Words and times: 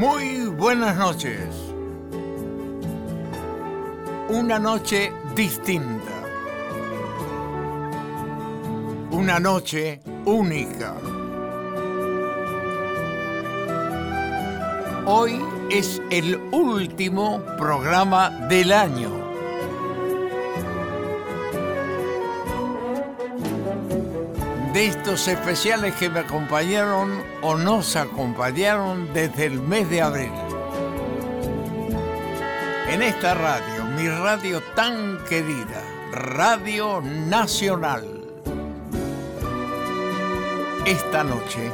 Muy 0.00 0.46
buenas 0.46 0.96
noches. 0.96 1.46
Una 4.30 4.58
noche 4.58 5.12
distinta. 5.34 6.24
Una 9.10 9.38
noche 9.38 10.00
única. 10.24 10.94
Hoy 15.04 15.38
es 15.70 16.00
el 16.08 16.36
último 16.50 17.44
programa 17.58 18.30
del 18.48 18.72
año. 18.72 19.19
Estos 24.80 25.28
especiales 25.28 25.94
que 25.96 26.08
me 26.08 26.20
acompañaron 26.20 27.22
o 27.42 27.54
nos 27.54 27.96
acompañaron 27.96 29.12
desde 29.12 29.44
el 29.44 29.60
mes 29.60 29.90
de 29.90 30.00
abril. 30.00 30.32
En 32.88 33.02
esta 33.02 33.34
radio, 33.34 33.84
mi 33.94 34.08
radio 34.08 34.62
tan 34.74 35.22
querida, 35.28 35.82
Radio 36.12 37.02
Nacional. 37.02 38.06
Esta 40.86 41.24
noche, 41.24 41.70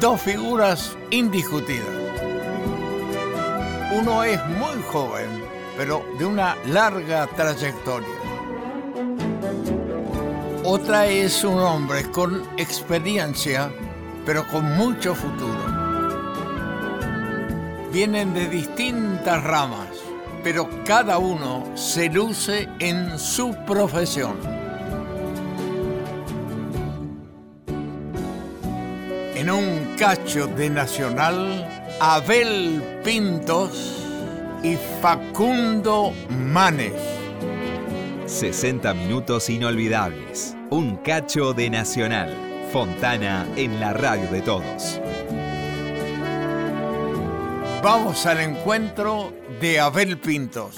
dos 0.00 0.18
figuras 0.18 0.96
indiscutidas. 1.10 1.86
Uno 3.92 4.24
es 4.24 4.42
muy 4.46 4.82
joven, 4.90 5.44
pero 5.76 6.02
de 6.18 6.24
una 6.24 6.56
larga 6.64 7.26
trayectoria. 7.26 8.17
Otra 10.70 11.06
es 11.06 11.44
un 11.44 11.58
hombre 11.60 12.02
con 12.10 12.46
experiencia, 12.58 13.70
pero 14.26 14.46
con 14.48 14.76
mucho 14.76 15.14
futuro. 15.14 15.64
Vienen 17.90 18.34
de 18.34 18.50
distintas 18.50 19.42
ramas, 19.44 19.88
pero 20.44 20.68
cada 20.84 21.16
uno 21.16 21.74
se 21.74 22.10
luce 22.10 22.68
en 22.80 23.18
su 23.18 23.56
profesión. 23.66 24.36
En 29.36 29.50
un 29.50 29.96
cacho 29.98 30.48
de 30.48 30.68
Nacional, 30.68 31.66
Abel 31.98 33.00
Pintos 33.02 34.04
y 34.62 34.76
Facundo 35.00 36.12
Manes. 36.28 36.92
60 38.26 38.92
minutos 38.92 39.48
inolvidables. 39.48 40.57
Un 40.70 40.96
cacho 40.96 41.54
de 41.54 41.70
Nacional. 41.70 42.30
Fontana 42.70 43.46
en 43.56 43.80
la 43.80 43.94
radio 43.94 44.30
de 44.30 44.42
todos. 44.42 45.00
Vamos 47.82 48.26
al 48.26 48.40
encuentro 48.40 49.32
de 49.62 49.80
Abel 49.80 50.18
Pintos. 50.18 50.76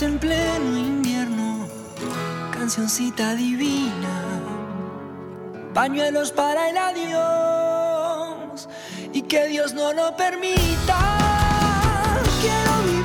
En 0.00 0.18
pleno 0.18 0.76
invierno, 0.78 1.68
cancioncita 2.50 3.34
divina, 3.34 4.40
pañuelos 5.74 6.32
para 6.32 6.70
el 6.70 6.76
adiós 6.76 8.68
y 9.12 9.22
que 9.22 9.46
Dios 9.46 9.74
no 9.74 9.92
lo 9.92 10.16
permita. 10.16 10.98
Quiero 12.40 12.82
vivir 12.84 13.01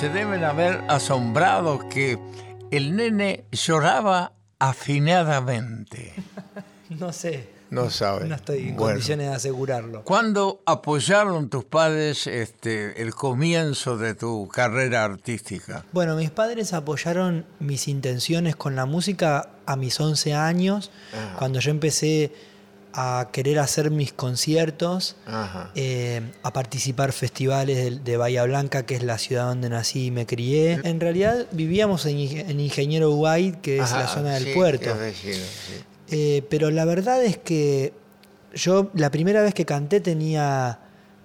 se 0.00 0.08
deben 0.08 0.44
haber 0.44 0.82
asombrado 0.88 1.88
que 1.88 2.18
el 2.70 2.96
nene 2.96 3.44
lloraba 3.52 4.32
afinadamente. 4.58 6.12
No 6.90 7.12
sé. 7.14 7.48
No 7.70 7.88
sabe. 7.90 8.28
No 8.28 8.34
estoy 8.36 8.58
en 8.68 8.76
Bueno. 8.76 8.92
condiciones 8.92 9.28
de 9.30 9.34
asegurarlo. 9.34 10.04
¿Cuándo 10.04 10.60
apoyaron 10.66 11.48
tus 11.48 11.64
padres 11.64 12.26
este, 12.28 13.00
el 13.02 13.14
comienzo 13.14 13.96
de 13.96 14.14
tu 14.14 14.46
carrera 14.48 15.02
artística? 15.02 15.84
Bueno, 15.92 16.14
mis 16.14 16.30
padres 16.30 16.72
apoyaron 16.74 17.46
mis 17.58 17.88
intenciones 17.88 18.54
con 18.54 18.76
la 18.76 18.84
música 18.84 19.48
a 19.66 19.76
mis 19.76 19.98
11 19.98 20.34
años, 20.34 20.92
Ah. 21.14 21.36
cuando 21.38 21.58
yo 21.58 21.70
empecé 21.70 22.32
a 22.96 23.28
querer 23.32 23.58
hacer 23.58 23.90
mis 23.90 24.12
conciertos, 24.12 25.16
eh, 25.74 26.20
a 26.44 26.52
participar 26.52 27.10
festivales 27.12 27.76
de, 27.76 27.90
de 27.98 28.16
Bahía 28.16 28.44
Blanca, 28.44 28.86
que 28.86 28.94
es 28.94 29.02
la 29.02 29.18
ciudad 29.18 29.46
donde 29.48 29.68
nací 29.68 30.06
y 30.06 30.10
me 30.12 30.26
crié. 30.26 30.80
En 30.84 31.00
realidad 31.00 31.46
vivíamos 31.50 32.06
en, 32.06 32.18
Inge- 32.18 32.48
en 32.48 32.60
Ingeniero 32.60 33.12
White, 33.14 33.58
que 33.62 33.78
es 33.80 33.90
la 33.90 34.06
zona 34.06 34.34
del 34.34 34.44
sí, 34.44 34.52
puerto. 34.54 34.96
vecino, 34.96 35.34
sí. 35.34 35.84
Eh, 36.10 36.44
pero 36.48 36.70
la 36.70 36.84
verdad 36.84 37.24
es 37.24 37.36
que 37.38 37.92
yo 38.54 38.90
la 38.94 39.10
primera 39.10 39.42
vez 39.42 39.54
que 39.54 39.64
canté 39.64 40.00
tenía 40.00 40.78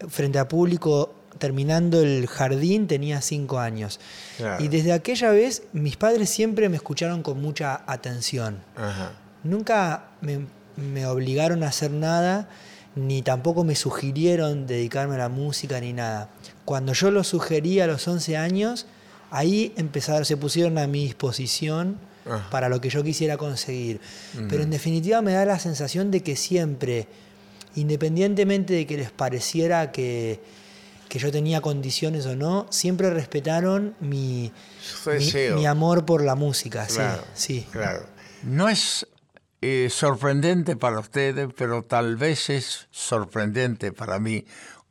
frente 0.07 0.39
a 0.39 0.48
público 0.48 1.13
terminando 1.38 2.01
el 2.01 2.25
jardín 2.27 2.88
tenía 2.88 3.22
cinco 3.22 3.60
años. 3.60 4.00
Claro. 4.38 4.63
Y 4.63 4.68
desde 4.69 4.92
aquella 4.92 5.30
vez 5.31 5.63
mis 5.74 5.95
padres 5.98 6.30
siempre 6.31 6.68
me 6.69 6.77
escucharon 6.77 7.22
con 7.22 7.39
mucha 7.39 7.83
atención. 7.86 8.63
Ajá. 8.75 9.12
Nunca 9.44 10.07
me, 10.22 10.48
me 10.80 11.06
obligaron 11.06 11.64
a 11.64 11.68
hacer 11.68 11.92
nada, 11.92 12.50
ni 12.96 13.22
tampoco 13.22 13.64
me 13.64 13.76
sugirieron 13.76 14.68
dedicarme 14.68 15.16
a 15.16 15.20
la 15.20 15.30
música 15.30 15.80
ni 15.80 15.94
nada. 15.94 16.30
Cuando 16.66 16.94
yo 16.94 17.12
lo 17.12 17.24
sugerí 17.24 17.80
a 17.80 17.88
los 17.88 18.08
11 18.08 18.38
años, 18.38 18.86
ahí 19.31 19.74
empezaron, 19.78 20.26
se 20.26 20.38
pusieron 20.38 20.78
a 20.78 20.88
mi 20.88 21.04
disposición 21.06 21.98
Ajá. 22.26 22.50
para 22.50 22.70
lo 22.70 22.81
que 22.81 22.90
yo 22.90 23.04
quisiera 23.04 23.38
conseguir. 23.38 24.02
Pero 24.50 24.64
en 24.64 24.70
definitiva 24.70 25.22
me 25.22 25.34
da 25.34 25.46
la 25.46 25.60
sensación 25.60 26.12
de 26.12 26.22
que 26.22 26.36
siempre, 26.36 27.08
independientemente 27.75 28.74
de 28.74 28.86
que 28.86 28.98
les 28.98 29.12
pareciera 29.12 29.92
que, 29.92 30.40
que 31.08 31.20
yo 31.20 31.32
tenía 31.32 31.62
condiciones 31.62 32.25
o 32.25 32.36
no, 32.36 32.68
siempre 32.70 33.10
respetaron 33.10 33.96
mi, 34.00 34.52
mi, 35.56 35.66
amor 35.66 36.06
por 36.06 36.24
la 36.24 36.36
música. 36.36 36.88
sí, 36.88 37.02
sí. 37.34 37.68
claro. 37.72 38.06
No 38.44 38.70
es 38.70 39.06
eh, 39.62 39.90
sorprendente 39.90 40.76
para 40.76 41.00
ustedes, 41.00 41.50
pero 41.58 41.84
tal 41.84 42.16
vez 42.16 42.50
es 42.50 42.88
sorprendente 42.92 43.92
para 43.92 44.20
mí 44.20 44.46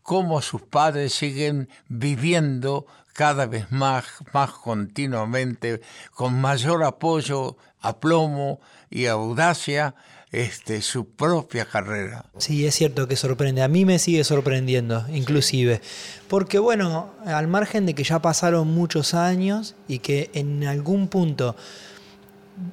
cómo 0.08 0.40
sus 0.40 0.62
padres 0.62 1.12
siguen 1.12 1.68
viviendo 1.88 2.86
cada 3.12 3.46
vez 3.46 3.70
más, 3.70 4.06
más 4.32 4.52
continuamente, 4.52 5.82
con 6.14 6.40
mayor 6.40 6.82
apoyo, 6.84 7.58
aplomo 7.80 8.58
y 8.88 9.04
audacia, 9.04 9.94
este, 10.32 10.82
su 10.82 11.08
propia 11.10 11.66
carrera. 11.66 12.24
Sí, 12.38 12.66
es 12.66 12.74
cierto 12.74 13.08
que 13.08 13.16
sorprende. 13.16 13.62
A 13.62 13.68
mí 13.68 13.84
me 13.84 13.98
sigue 13.98 14.24
sorprendiendo, 14.24 15.04
inclusive. 15.12 15.82
Porque 16.28 16.58
bueno, 16.58 17.10
al 17.26 17.48
margen 17.48 17.84
de 17.84 17.94
que 17.94 18.04
ya 18.04 18.20
pasaron 18.20 18.68
muchos 18.68 19.14
años 19.14 19.74
y 19.88 19.98
que 19.98 20.30
en 20.32 20.64
algún 20.64 21.08
punto 21.08 21.54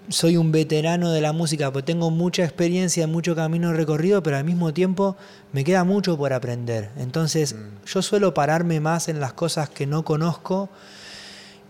soy 0.10 0.38
un 0.38 0.52
veterano 0.52 1.12
de 1.12 1.22
la 1.22 1.34
música, 1.34 1.72
porque 1.72 1.86
tengo 1.86 2.12
mucha 2.12 2.44
experiencia, 2.44 3.08
mucho 3.08 3.36
camino 3.36 3.74
recorrido, 3.74 4.22
pero 4.24 4.38
al 4.38 4.44
mismo 4.44 4.74
tiempo 4.74 5.16
me 5.52 5.64
queda 5.64 5.84
mucho 5.84 6.18
por 6.18 6.34
aprender. 6.34 6.92
Entonces 6.98 7.56
yo 7.86 8.02
suelo 8.02 8.34
pararme 8.34 8.80
más 8.80 9.10
en 9.10 9.20
las 9.20 9.34
cosas 9.34 9.70
que 9.70 9.88
no 9.88 10.04
conozco 10.04 10.70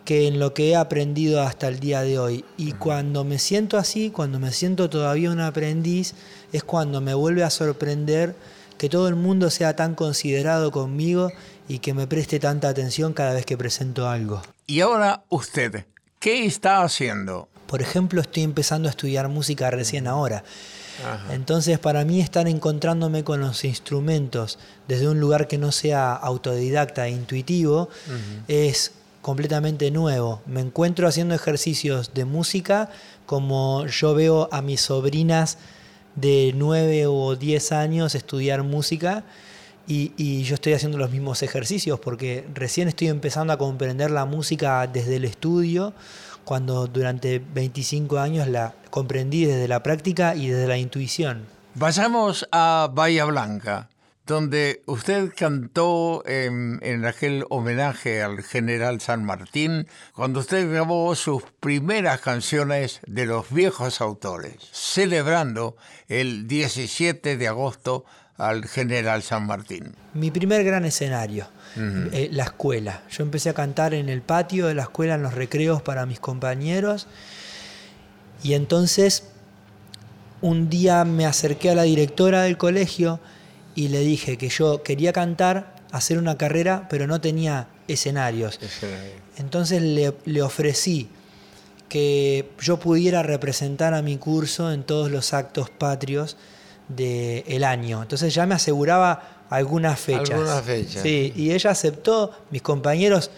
que 0.06 0.28
en 0.28 0.40
lo 0.40 0.54
que 0.54 0.70
he 0.70 0.76
aprendido 0.76 1.42
hasta 1.42 1.68
el 1.68 1.80
día 1.80 2.02
de 2.02 2.20
hoy. 2.20 2.46
Y 2.58 2.74
cuando 2.74 3.24
me 3.24 3.40
siento 3.40 3.78
así, 3.78 4.12
cuando 4.12 4.40
me 4.40 4.52
siento 4.52 4.90
todavía 4.90 5.32
un 5.32 5.40
aprendiz, 5.40 6.14
es 6.54 6.64
cuando 6.64 7.02
me 7.02 7.16
vuelve 7.16 7.44
a 7.44 7.50
sorprender 7.50 8.36
que 8.78 8.88
todo 8.88 9.08
el 9.08 9.16
mundo 9.16 9.50
sea 9.50 9.76
tan 9.76 9.96
considerado 9.96 10.72
conmigo 10.72 11.32
y 11.68 11.80
que 11.80 11.94
me 11.94 12.06
preste 12.06 12.40
tanta 12.40 12.70
atención 12.70 13.14
cada 13.14 13.34
vez 13.34 13.46
que 13.46 13.58
presento 13.58 14.08
algo. 14.08 14.42
Y 14.68 14.82
ahora 14.82 15.24
usted, 15.30 15.86
¿qué 16.20 16.46
está 16.46 16.84
haciendo? 16.84 17.48
Por 17.68 17.82
ejemplo, 17.82 18.22
estoy 18.22 18.44
empezando 18.44 18.88
a 18.88 18.92
estudiar 18.92 19.28
música 19.30 19.70
recién 19.72 20.08
ahora. 20.08 20.44
Entonces, 21.30 21.78
para 21.80 22.06
mí 22.06 22.22
estar 22.22 22.48
encontrándome 22.48 23.24
con 23.24 23.42
los 23.42 23.66
instrumentos 23.66 24.58
desde 24.88 25.10
un 25.10 25.20
lugar 25.20 25.48
que 25.48 25.58
no 25.58 25.72
sea 25.72 26.14
autodidacta 26.14 27.08
e 27.08 27.12
intuitivo 27.12 27.90
es 28.48 28.94
completamente 29.22 29.92
nuevo. 29.92 30.42
Me 30.46 30.62
encuentro 30.62 31.08
haciendo 31.08 31.34
ejercicios 31.36 32.14
de 32.14 32.26
música 32.26 32.90
como 33.26 33.86
yo 33.88 34.14
veo 34.14 34.48
a 34.52 34.62
mis 34.62 34.82
sobrinas 34.82 35.58
de 36.16 36.54
9 36.56 37.08
o 37.08 37.36
10 37.36 37.72
años 37.72 38.16
estudiar 38.16 38.64
música 38.64 39.24
y, 39.88 40.14
y 40.16 40.44
yo 40.44 40.56
estoy 40.56 40.74
haciendo 40.74 40.98
los 40.98 41.12
mismos 41.12 41.44
ejercicios 41.44 42.00
porque 42.00 42.46
recién 42.54 42.88
estoy 42.88 43.08
empezando 43.08 43.52
a 43.52 43.58
comprender 43.58 44.12
la 44.12 44.26
música 44.26 44.88
desde 44.88 45.18
el 45.18 45.26
estudio 45.26 45.94
cuando 46.46 46.88
durante 46.88 47.40
25 47.40 48.20
años 48.20 48.48
la 48.48 48.74
comprendí 48.90 49.46
desde 49.46 49.68
la 49.68 49.84
práctica 49.84 50.36
y 50.36 50.48
desde 50.48 50.68
la 50.68 50.78
intuición. 50.78 51.46
Vayamos 51.74 52.48
a 52.52 52.90
Bahía 52.94 53.26
Blanca, 53.26 53.90
donde 54.26 54.82
usted 54.86 55.34
cantó 55.36 56.24
en, 56.26 56.80
en 56.82 57.06
aquel 57.06 57.46
homenaje 57.50 58.24
al 58.24 58.42
general 58.44 59.02
San 59.02 59.26
Martín, 59.26 59.88
cuando 60.14 60.40
usted 60.40 60.72
grabó 60.72 61.14
sus 61.16 61.44
primeras 61.60 62.22
canciones 62.22 63.02
de 63.06 63.26
los 63.26 63.52
viejos 63.52 64.00
autores, 64.00 64.56
celebrando 64.72 65.76
el 66.08 66.48
17 66.48 67.38
de 67.38 67.48
agosto 67.48 68.06
al 68.38 68.66
general 68.66 69.24
San 69.24 69.46
Martín. 69.46 69.94
Mi 70.14 70.32
primer 70.32 70.64
gran 70.64 70.86
escenario, 70.86 71.48
eh, 71.78 72.30
la 72.32 72.44
escuela. 72.44 73.04
Yo 73.10 73.24
empecé 73.24 73.50
a 73.50 73.54
cantar 73.54 73.94
en 73.94 74.10
el 74.10 74.22
patio 74.22 74.68
de 74.68 74.76
la 74.76 74.84
escuela, 74.84 75.16
en 75.16 75.24
los 75.24 75.34
recreos 75.34 75.82
para 75.82 76.06
mis 76.06 76.20
compañeros. 76.20 77.08
Y 78.44 78.54
entonces 78.54 79.24
un 80.42 80.70
día 80.70 81.06
me 81.06 81.26
acerqué 81.26 81.70
a 81.70 81.76
la 81.76 81.84
directora 81.84 82.44
del 82.44 82.58
colegio 82.58 83.20
y 83.74 83.88
le 83.88 84.00
dije 84.00 84.38
que 84.38 84.50
yo 84.50 84.84
quería 84.84 85.14
cantar, 85.14 85.76
hacer 85.92 86.18
una 86.18 86.38
carrera, 86.38 86.88
pero 86.90 87.08
no 87.08 87.22
tenía 87.22 87.68
escenarios. 87.88 88.60
Entonces 89.38 89.82
le, 89.82 90.14
le 90.26 90.42
ofrecí 90.42 91.10
que 91.88 92.50
yo 92.60 92.80
pudiera 92.80 93.24
representar 93.24 93.94
a 93.94 94.02
mi 94.02 94.18
curso 94.18 94.72
en 94.74 94.84
todos 94.84 95.10
los 95.10 95.34
actos 95.34 95.70
patrios 95.70 96.36
del 96.88 97.64
año. 97.64 98.02
Entonces 98.02 98.34
ya 98.34 98.46
me 98.46 98.56
aseguraba 98.56 99.46
algunas 99.50 100.00
fechas. 100.00 100.32
Algunas 100.32 100.64
fechas. 100.64 101.02
Sí, 101.04 101.34
y 101.36 101.52
ella 101.52 101.72
aceptó, 101.72 102.32
mis 102.52 102.62
compañeros 102.62 103.32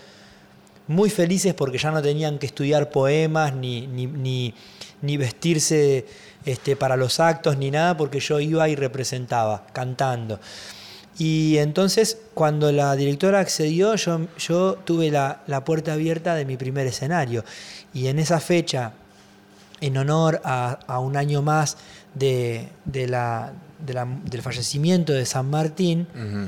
muy 0.88 1.10
felices 1.10 1.54
porque 1.54 1.78
ya 1.78 1.92
no 1.92 2.02
tenían 2.02 2.40
que 2.40 2.46
estudiar 2.46 2.90
poemas 2.90 3.54
ni, 3.54 3.88
ni, 3.88 4.08
ni- 4.08 4.54
ni 5.02 5.18
vestirse 5.18 6.06
este, 6.46 6.76
para 6.76 6.96
los 6.96 7.20
actos 7.20 7.58
ni 7.58 7.70
nada 7.72 7.96
porque 7.98 8.20
yo 8.20 8.40
iba 8.40 8.68
y 8.70 8.76
representaba, 8.76 9.68
cantando. 9.74 10.40
Y 11.20 11.58
entonces 11.58 12.18
cuando 12.34 12.72
la 12.72 12.96
directora 12.96 13.40
accedió, 13.40 13.96
yo, 13.96 14.22
yo 14.38 14.76
tuve 14.86 15.10
la, 15.12 15.42
la 15.48 15.64
puerta 15.66 15.94
abierta 15.94 16.36
de 16.36 16.46
mi 16.46 16.58
primer 16.58 16.88
escenario. 16.88 17.44
Y 17.94 18.08
en 18.08 18.20
esa 18.20 18.40
fecha, 18.40 18.94
en 19.82 19.98
honor 19.98 20.42
a, 20.44 20.80
a 20.88 21.00
un 21.00 21.18
año 21.18 21.42
más 21.42 21.78
de, 22.14 22.70
de 22.86 23.08
la- 23.08 23.54
de 23.86 23.94
la- 23.94 24.08
del 24.26 24.42
fallecimiento 24.42 25.14
de 25.14 25.24
San 25.28 25.50
Martín, 25.52 26.08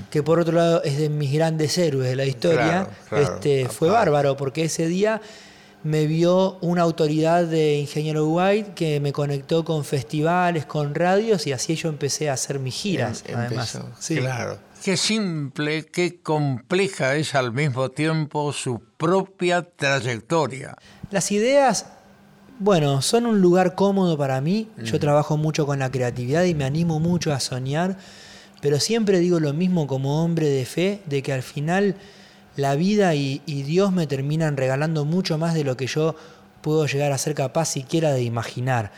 que 0.09 0.23
por 0.23 0.39
otro 0.39 0.55
lado 0.55 0.81
es 0.83 0.97
de 0.97 1.09
mis 1.09 1.31
grandes 1.31 1.77
héroes 1.77 2.09
de 2.09 2.15
la 2.15 2.25
historia, 2.25 2.57
Claro, 2.87 2.89
claro, 3.07 3.23
este, 3.35 3.69
fue 3.69 3.89
bárbaro, 3.91 4.35
porque 4.35 4.63
ese 4.63 4.87
día 4.87 5.21
me 5.83 6.07
vio 6.07 6.57
una 6.61 6.81
autoridad 6.81 7.45
de 7.45 7.77
Ingeniero 7.77 8.27
White 8.27 8.71
que 8.73 8.99
me 8.99 9.13
conectó 9.13 9.63
con 9.63 9.85
festivales, 9.85 10.65
con 10.65 10.95
radios, 10.95 11.45
y 11.45 11.53
así 11.53 11.75
yo 11.75 11.87
empecé 11.89 12.31
a 12.31 12.33
hacer 12.33 12.57
mis 12.59 12.73
giras, 12.73 13.23
Em- 13.27 13.37
además. 13.37 13.75
empezó, 13.75 13.91
Sí. 13.99 14.17
Claro. 14.17 14.57
Qué 14.83 14.97
simple, 14.97 15.85
qué 15.85 16.21
compleja 16.21 17.15
es 17.15 17.35
al 17.35 17.51
mismo 17.53 17.89
tiempo 17.89 18.51
su 18.53 18.81
propia 18.97 19.61
trayectoria. 19.61 20.75
Las 21.11 21.31
ideas, 21.31 21.85
bueno, 22.59 23.01
son 23.01 23.25
un 23.25 23.41
lugar 23.41 23.73
cómodo 23.73 24.17
para 24.17 24.41
mí. 24.41 24.67
Yo 24.83 24.99
trabajo 24.99 25.37
mucho 25.37 25.65
con 25.65 25.79
la 25.79 25.89
creatividad 25.89 26.43
y 26.43 26.53
me 26.53 26.65
animo 26.65 26.99
mucho 26.99 27.33
a 27.33 27.39
soñar, 27.39 27.97
pero 28.61 28.79
siempre 28.79 29.19
digo 29.19 29.39
lo 29.39 29.53
mismo 29.53 29.87
como 29.87 30.23
hombre 30.23 30.49
de 30.49 30.65
fe, 30.65 31.01
de 31.05 31.23
que 31.23 31.31
al 31.31 31.41
final 31.41 31.95
la 32.57 32.75
vida 32.75 33.15
y, 33.15 33.41
y 33.45 33.63
Dios 33.63 33.93
me 33.93 34.07
terminan 34.07 34.57
regalando 34.57 35.05
mucho 35.05 35.37
más 35.37 35.53
de 35.53 35.63
lo 35.63 35.77
que 35.77 35.87
yo 35.87 36.15
puedo 36.61 36.85
llegar 36.85 37.13
a 37.13 37.17
ser 37.17 37.33
capaz 37.33 37.65
siquiera 37.65 38.11
de 38.11 38.23
imaginar. 38.23 38.91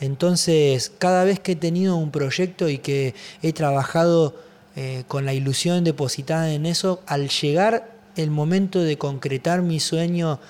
Entonces, 0.00 0.92
cada 0.98 1.24
vez 1.24 1.40
que 1.40 1.52
he 1.52 1.56
tenido 1.56 1.96
un 1.96 2.10
proyecto 2.10 2.68
y 2.68 2.78
que 2.78 3.14
he 3.42 3.52
trabajado 3.52 4.34
eh, 4.74 5.04
con 5.08 5.24
la 5.24 5.32
ilusión 5.32 5.84
depositada 5.84 6.52
en 6.52 6.66
eso, 6.66 7.00
al 7.06 7.28
llegar 7.28 7.96
el 8.16 8.30
momento 8.30 8.82
de 8.82 8.98
concretar 8.98 9.62
mi 9.62 9.80
sueño 9.80 10.40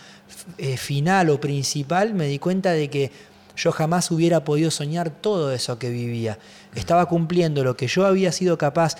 eh, 0.58 0.76
final 0.76 1.30
o 1.30 1.40
principal, 1.40 2.14
me 2.14 2.26
di 2.26 2.38
cuenta 2.38 2.72
de 2.72 2.88
que 2.90 3.10
yo 3.56 3.72
jamás 3.72 4.10
hubiera 4.10 4.44
podido 4.44 4.70
soñar 4.70 5.10
todo 5.10 5.52
eso 5.52 5.78
que 5.78 5.90
vivía. 5.90 6.38
Estaba 6.74 7.06
cumpliendo 7.06 7.64
lo 7.64 7.76
que 7.76 7.86
yo 7.86 8.06
había 8.06 8.32
sido 8.32 8.58
capaz 8.58 8.96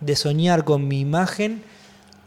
de 0.00 0.16
soñar 0.16 0.64
con 0.64 0.88
mi 0.88 1.00
imagen, 1.00 1.62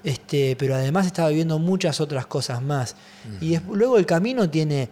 este, 0.03 0.55
pero 0.57 0.75
además 0.75 1.05
estaba 1.05 1.29
viviendo 1.29 1.59
muchas 1.59 1.99
otras 1.99 2.25
cosas 2.27 2.61
más. 2.61 2.95
Y 3.41 3.57
luego 3.71 3.97
el 3.97 4.05
camino 4.05 4.49
tiene 4.49 4.89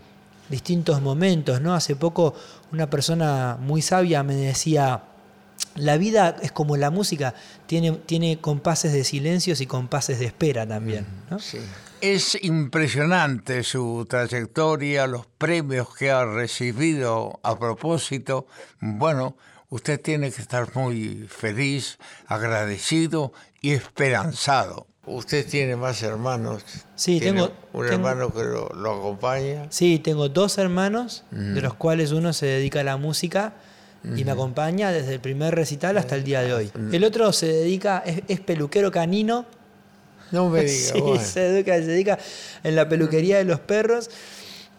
distintos 0.50 1.02
momentos, 1.02 1.62
¿no? 1.62 1.74
Hace 1.74 1.96
poco 1.96 2.36
una 2.72 2.90
persona 2.90 3.58
muy 3.60 3.82
sabia 3.82 4.24
me 4.24 4.36
decía, 4.36 5.04
la 5.76 5.98
vida 5.98 6.36
es 6.42 6.52
como 6.52 6.78
la 6.78 6.90
música, 6.90 7.34
tiene, 7.66 7.92
tiene 7.92 8.40
compases 8.40 8.94
de 8.94 9.04
silencios 9.04 9.62
y 9.62 9.68
compases 9.68 10.20
de 10.20 10.26
espera 10.26 10.68
también. 10.68 11.06
¿no? 11.30 11.38
Es 12.04 12.38
impresionante 12.44 13.64
su 13.64 14.06
trayectoria, 14.10 15.08
los 15.08 15.26
premios 15.26 15.96
que 15.96 16.12
ha 16.12 16.26
recibido 16.26 17.40
a 17.44 17.58
propósito. 17.58 18.46
Bueno, 18.82 19.38
usted 19.70 20.02
tiene 20.02 20.30
que 20.30 20.42
estar 20.42 20.76
muy 20.76 21.26
feliz, 21.30 21.98
agradecido 22.28 23.32
y 23.62 23.72
esperanzado. 23.72 24.86
Usted 25.06 25.48
tiene 25.48 25.78
más 25.78 26.04
hermanos. 26.04 26.66
Sí, 26.96 27.22
tengo 27.22 27.54
un 27.72 27.88
hermano 27.88 28.34
que 28.34 28.44
lo, 28.44 28.66
acompaña. 28.92 29.68
Sí, 29.70 29.98
tengo 30.00 30.28
dos 30.28 30.58
hermanos, 30.58 31.24
de 31.32 31.62
los 31.62 31.76
cuales 31.76 32.12
uno 32.12 32.34
se 32.34 32.48
dedica 32.48 32.82
a 32.82 32.84
la 32.84 32.98
música 32.98 33.54
y 34.04 34.26
me 34.26 34.32
acompaña 34.32 34.92
desde 34.92 35.14
el 35.14 35.22
primer 35.22 35.56
recital 35.56 35.98
hasta 35.98 36.18
el 36.18 36.26
día 36.26 36.42
de 36.42 36.54
hoy. 36.54 36.72
El 36.92 37.06
otro 37.06 37.32
se 37.32 37.48
dedica, 37.48 38.04
es 38.06 38.42
peluquero 38.42 38.92
canino 38.92 39.46
no 40.34 40.50
me 40.50 40.62
digas. 40.66 40.94
Sí, 40.94 41.26
se, 41.26 41.40
dedica, 41.40 42.20
en 42.64 42.76
la 42.76 42.90
peluquería 42.90 43.38
de 43.38 43.46
los 43.46 43.62
perros, 43.62 44.10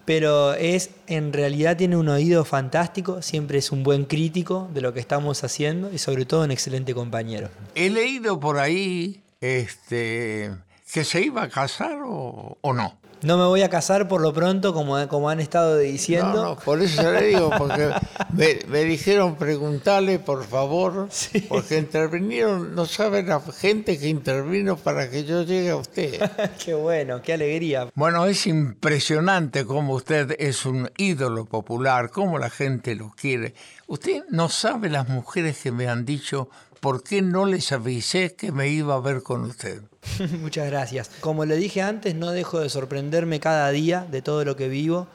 pero 0.04 0.52
es 0.52 0.90
en 1.06 1.32
realidad 1.32 1.78
tiene 1.78 1.96
un 1.96 2.08
oído 2.08 2.44
fantástico, 2.44 3.23
siempre 3.23 3.58
es 3.58 3.73
un 3.73 3.82
buen 3.82 4.04
crítico 4.04 4.68
de 4.75 4.82
lo 4.82 4.92
que 4.92 5.00
estamos 5.00 5.42
haciendo 5.44 5.90
y 5.90 5.99
sobre 5.99 6.26
todo 6.26 6.44
un 6.44 6.50
excelente 6.50 6.92
compañero. 6.92 7.49
He 7.75 7.88
leído 7.88 8.38
por 8.38 8.58
ahí 8.58 9.23
este, 9.40 10.50
que 10.92 11.04
se 11.04 11.23
iba 11.23 11.44
a 11.44 11.49
casar 11.49 11.99
o 12.04 12.58
no. 12.75 13.03
No 13.25 13.38
me 13.38 13.45
voy 13.45 13.62
a 13.62 13.71
casar 13.71 14.07
por 14.07 14.21
lo 14.21 14.35
pronto, 14.35 14.75
como, 14.75 15.09
como 15.09 15.31
han 15.31 15.40
estado 15.40 15.78
diciendo. 15.78 16.35
No, 16.35 16.43
no, 16.43 16.57
por 16.57 16.83
eso 16.83 17.11
le 17.11 17.28
digo, 17.28 17.50
porque 17.57 17.90
me, 18.35 18.85
dijeron 18.85 19.37
preguntarle, 19.37 20.19
por 20.19 20.45
favor, 20.45 21.09
porque 21.49 21.78
intervinieron, 21.78 22.75
no 22.75 22.85
sabe 22.85 23.23
la 23.23 23.40
gente 23.40 23.99
que 23.99 24.09
intervino 24.09 24.76
para 24.76 25.09
que 25.09 25.25
yo 25.25 25.43
llegue 25.43 25.71
a 25.71 25.76
usted. 25.76 26.31
qué 26.64 26.75
bueno, 26.75 27.23
qué 27.23 27.33
alegría. 27.33 27.88
Bueno, 27.95 28.26
es 28.26 28.47
impresionante 28.47 29.64
cómo 29.64 29.95
usted 29.95 30.37
es 30.38 30.66
un 30.66 30.90
ídolo 30.99 31.47
popular, 31.47 32.11
cómo 32.11 32.38
la 32.38 32.50
gente 32.50 32.95
lo 32.95 33.11
quiere. 33.16 33.54
Usted 33.87 34.25
no 34.28 34.50
sabe 34.50 34.90
las 34.90 35.09
mujeres 35.09 35.59
que 35.62 35.73
me 35.73 35.88
han 35.88 36.04
dicho 36.04 36.50
¿por 36.85 37.03
qué 37.03 37.23
no 37.23 37.47
les 37.47 37.73
avisé 37.73 38.35
que 38.35 38.53
me 38.53 38.69
iba 38.69 38.95
a 38.95 39.00
ver 39.00 39.23
con 39.23 39.45
usted? 39.45 39.81
Muchas 40.43 40.67
gracias. 40.67 41.11
Como 41.21 41.47
le 41.47 41.57
dije 41.57 41.81
antes, 41.81 42.14
no 42.14 42.31
dejo 42.31 42.61
de 42.61 42.69
sorprenderme 42.69 43.41
cada 43.41 43.71
día 43.71 44.07
de 44.11 44.21
todo 44.21 44.45
lo 44.45 44.55
que 44.55 44.69
vivo. 44.69 45.07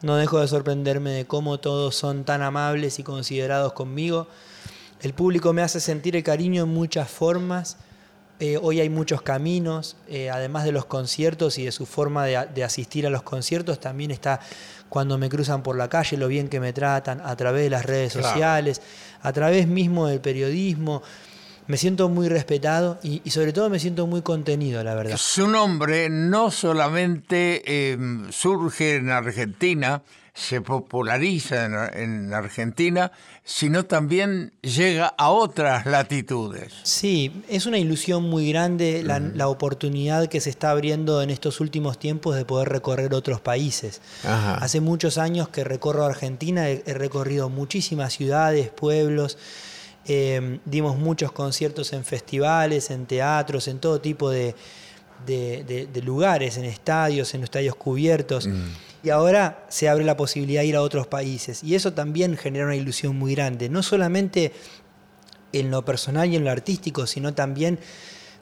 No 0.00 0.16
dejo 0.16 0.40
de 0.40 0.48
sorprenderme 0.48 1.10
de 1.10 1.26
cómo 1.26 1.60
todos 1.60 1.94
son 1.94 2.24
tan 2.24 2.40
amables 2.40 2.98
y 2.98 3.02
considerados 3.02 3.74
conmigo. 3.74 4.26
El 5.02 5.12
público 5.12 5.52
me 5.52 5.60
hace 5.60 5.80
sentir 5.80 6.16
el 6.16 6.22
cariño 6.22 6.62
en 6.62 6.70
muchas 6.70 7.10
formas. 7.10 7.76
Eh, 8.40 8.58
hoy 8.62 8.80
hay 8.80 8.88
muchos 8.88 9.20
caminos, 9.20 9.96
eh, 10.08 10.30
además 10.30 10.64
de 10.64 10.72
los 10.72 10.86
conciertos 10.86 11.58
y 11.58 11.66
de 11.66 11.72
su 11.72 11.84
forma 11.84 12.24
de, 12.24 12.64
asistir 12.64 13.06
a 13.06 13.10
los 13.10 13.22
conciertos, 13.22 13.80
también 13.80 14.10
está 14.10 14.40
cuando 14.88 15.18
me 15.18 15.28
cruzan 15.28 15.62
por 15.62 15.76
la 15.76 15.88
calle, 15.88 16.16
lo 16.16 16.28
bien 16.28 16.48
que 16.48 16.60
me 16.60 16.72
tratan, 16.72 17.20
a 17.24 17.36
través 17.36 17.64
de 17.64 17.70
las 17.70 17.84
redes 17.84 18.12
sociales 18.12 18.80
a 19.26 19.32
través 19.32 19.66
mismo 19.66 20.06
del 20.06 20.20
periodismo. 20.20 21.02
Me 21.66 21.76
siento 21.76 22.08
muy 22.08 22.28
respetado 22.28 23.00
y, 23.02 23.28
sobre 23.28 23.52
todo 23.52 23.68
me 23.68 23.80
siento 23.80 24.06
muy 24.06 24.22
contenido, 24.22 24.84
la 24.84 24.94
verdad. 24.94 25.16
Su 25.16 25.48
nombre 25.48 26.08
no 26.08 26.52
solamente 26.52 27.90
em, 27.90 28.30
surge 28.30 28.94
en 28.96 29.10
Argentina, 29.10 30.02
se 30.36 30.60
populariza 30.60 31.64
en, 31.94 32.34
Argentina, 32.34 33.10
sino 33.42 33.86
también 33.86 34.52
llega 34.60 35.06
a 35.06 35.30
otras 35.30 35.86
latitudes. 35.86 36.74
Sí, 36.82 37.42
es 37.48 37.64
una 37.64 37.78
ilusión 37.78 38.24
muy 38.24 38.50
grande 38.50 39.02
la, 39.02 39.48
oportunidad 39.48 40.26
que 40.26 40.42
se 40.42 40.50
está 40.50 40.72
abriendo 40.72 41.22
en 41.22 41.30
estos 41.30 41.60
últimos 41.60 41.98
tiempos 41.98 42.36
de 42.36 42.44
poder 42.44 42.68
recorrer 42.68 43.14
otros 43.14 43.40
países. 43.40 44.02
Hace 44.24 44.80
muchos 44.80 45.16
años 45.16 45.48
que 45.48 45.64
recorro 45.64 46.04
Argentina, 46.04 46.68
he, 46.68 46.82
recorrido 46.92 47.48
muchísimas 47.48 48.12
ciudades, 48.12 48.68
pueblos. 48.68 49.38
Eh, 50.04 50.60
dimos 50.66 50.98
muchos 50.98 51.32
conciertos 51.32 51.94
en 51.94 52.04
festivales, 52.04 52.90
en 52.90 53.06
teatros, 53.06 53.68
en 53.68 53.78
todo 53.78 54.02
tipo 54.02 54.28
de, 54.28 54.54
lugares, 56.04 56.58
en 56.58 56.66
estadios, 56.66 57.32
en 57.34 57.42
estadios 57.42 57.74
cubiertos. 57.74 58.46
Mm 58.46 58.86
y 59.06 59.10
ahora 59.10 59.64
se 59.68 59.88
abre 59.88 60.02
la 60.02 60.16
posibilidad 60.16 60.62
de 60.62 60.66
ir 60.66 60.74
a 60.74 60.82
otros 60.82 61.06
países. 61.06 61.62
Y 61.62 61.76
eso 61.76 61.92
también 61.92 62.36
genera 62.36 62.64
una 62.64 62.74
ilusión 62.74 63.16
muy 63.16 63.36
grande, 63.36 63.68
no 63.68 63.84
solamente 63.84 64.52
en 65.52 65.70
lo 65.70 65.84
personal 65.84 66.28
y 66.28 66.34
en 66.34 66.42
lo 66.42 66.50
artístico, 66.50 67.06
sino 67.06 67.32
también 67.32 67.78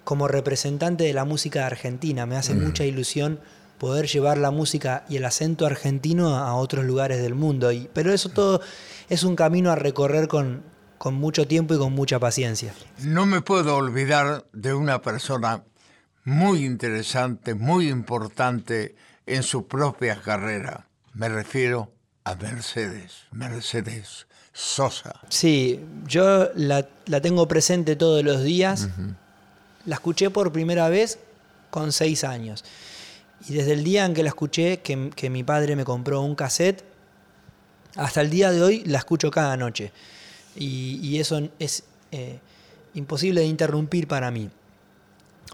como 0.05 0.27
representante 0.27 1.05
de 1.05 1.13
la 1.13 1.27
música 1.27 1.59
de 1.59 1.65
Argentina. 1.67 2.25
Me 2.25 2.37
hace 2.37 2.55
mm. 2.55 2.65
mucha 2.65 2.87
ilusión 2.87 3.41
poder 3.77 4.07
llevar 4.07 4.39
la 4.39 4.51
música 4.51 5.05
y 5.07 5.19
el 5.19 5.27
acento 5.27 5.67
argentino 5.67 6.35
a 6.35 6.55
otros 6.55 6.87
lugares 6.87 7.21
del 7.21 7.35
mundo. 7.35 7.71
Y, 7.71 7.91
pero 7.93 8.11
eso 8.11 8.31
todo 8.31 8.63
es 9.11 9.23
un 9.23 9.37
camino 9.37 9.71
a 9.71 9.77
recorrer 9.77 10.29
con, 10.29 10.63
con 10.97 11.13
mucho 11.13 11.47
tiempo 11.47 11.75
y 11.75 11.79
con 11.79 11.93
mucha 11.93 12.19
paciencia. 12.19 12.73
No 13.03 13.27
me 13.27 13.43
puedo 13.43 13.77
olvidar 13.77 14.47
de 14.55 14.73
una 14.73 15.03
persona 15.03 15.63
muy 16.25 16.65
interesante, 16.65 17.55
muy 17.55 17.91
importante 17.91 18.95
en 19.27 19.43
su 19.43 19.67
propia 19.67 20.21
carrera. 20.21 20.87
Me 21.13 21.29
refiero 21.29 21.93
a 22.25 22.35
Mercedes, 22.35 23.25
Mercedes 23.31 24.27
Sosa. 24.53 25.21
Sí, 25.29 25.81
yo 26.07 26.49
la, 26.55 26.87
tengo 27.21 27.49
presente 27.49 27.97
todos 27.97 28.23
los 28.25 28.43
días. 28.43 28.89
La 29.85 29.97
escuché 29.97 30.31
por 30.31 30.53
primera 30.53 30.89
vez 30.89 31.19
con 31.71 31.93
seis 31.93 32.25
años. 32.25 32.65
Y 33.49 33.55
desde 33.55 33.73
el 33.73 33.85
día 33.85 34.07
en 34.07 34.15
que 34.15 34.23
la 34.23 34.29
escuché, 34.29 34.79
que, 34.79 35.31
mi 35.31 35.43
padre 35.43 35.77
me 35.77 35.85
compró 35.85 36.21
un 36.21 36.35
cassette, 36.35 36.85
hasta 37.97 38.21
el 38.21 38.31
día 38.31 38.51
de 38.51 38.63
hoy 38.63 38.85
la 38.85 38.99
escucho 38.99 39.31
cada 39.31 39.57
noche. 39.57 39.93
Y, 40.57 41.19
eso 41.19 41.49
es 41.59 41.83
eh, 42.13 42.39
imposible 42.95 43.41
de 43.41 43.47
interrumpir 43.49 44.07
para 44.07 44.31
mí. 44.31 44.51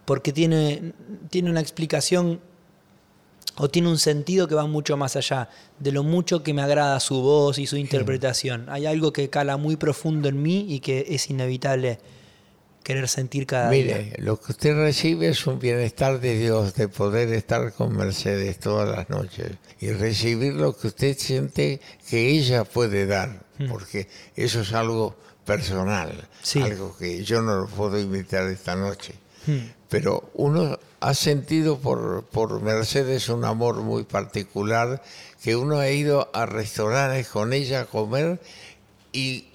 Porque 0.04 0.32
tiene, 0.32 0.92
tiene 1.30 1.50
una 1.50 1.60
explicación 1.60 2.40
o 3.60 3.68
tiene 3.68 3.88
un 3.88 3.98
sentido 3.98 4.48
que 4.48 4.54
va 4.54 4.66
mucho 4.66 4.96
más 4.96 5.16
allá 5.16 5.50
de 5.78 5.92
lo 5.92 6.02
mucho 6.02 6.42
que 6.42 6.54
me 6.54 6.62
agrada 6.62 6.98
su 6.98 7.20
voz 7.20 7.58
y 7.58 7.66
su 7.66 7.76
interpretación. 7.76 8.64
Hay 8.70 8.86
algo 8.86 9.12
que 9.12 9.28
cala 9.28 9.58
muy 9.58 9.76
profundo 9.76 10.30
en 10.30 10.40
mí 10.40 10.64
y 10.66 10.80
que 10.80 11.04
es 11.10 11.28
inevitable 11.28 11.98
querer 12.82 13.06
sentir 13.06 13.46
cada 13.46 13.68
día. 13.68 13.98
Mire, 13.98 14.14
lo 14.16 14.40
que 14.40 14.52
usted 14.52 14.74
recibe 14.74 15.28
es 15.28 15.46
un 15.46 15.58
bienestar 15.58 16.20
de 16.20 16.38
Dios, 16.38 16.72
de 16.74 16.88
poder 16.88 17.34
estar 17.34 17.74
con 17.74 17.94
Mercedes 17.94 18.58
todas 18.58 18.88
las 18.88 19.10
noches 19.10 19.52
y 19.78 19.90
recibir 19.90 20.54
lo 20.54 20.74
que 20.74 20.86
usted 20.86 21.14
siente 21.18 21.82
que 22.08 22.30
ella 22.30 22.64
puede 22.64 23.04
dar, 23.04 23.44
mm. 23.58 23.68
porque 23.68 24.08
eso 24.36 24.62
es 24.62 24.72
algo 24.72 25.16
personal, 25.44 26.14
algo 26.62 26.96
que 26.96 27.22
yo 27.24 27.42
no 27.42 27.56
lo 27.60 27.66
puedo 27.66 28.00
imitar 28.00 28.48
esta 28.48 28.74
noche. 28.74 29.12
Mm. 29.46 29.58
Pero 29.90 30.30
uno 30.34 30.78
ha 31.00 31.14
sentido 31.14 31.78
por, 31.78 32.24
por 32.24 32.60
Mercedes 32.60 33.28
un 33.28 33.44
amor 33.44 33.76
muy 33.76 34.04
particular, 34.04 35.02
que 35.42 35.56
uno 35.56 35.78
ha 35.78 35.88
ido 35.88 36.30
a 36.34 36.46
restaurantes 36.46 37.28
con 37.28 37.52
ella 37.52 37.82
a 37.82 37.84
comer 37.86 38.40
y 39.12 39.46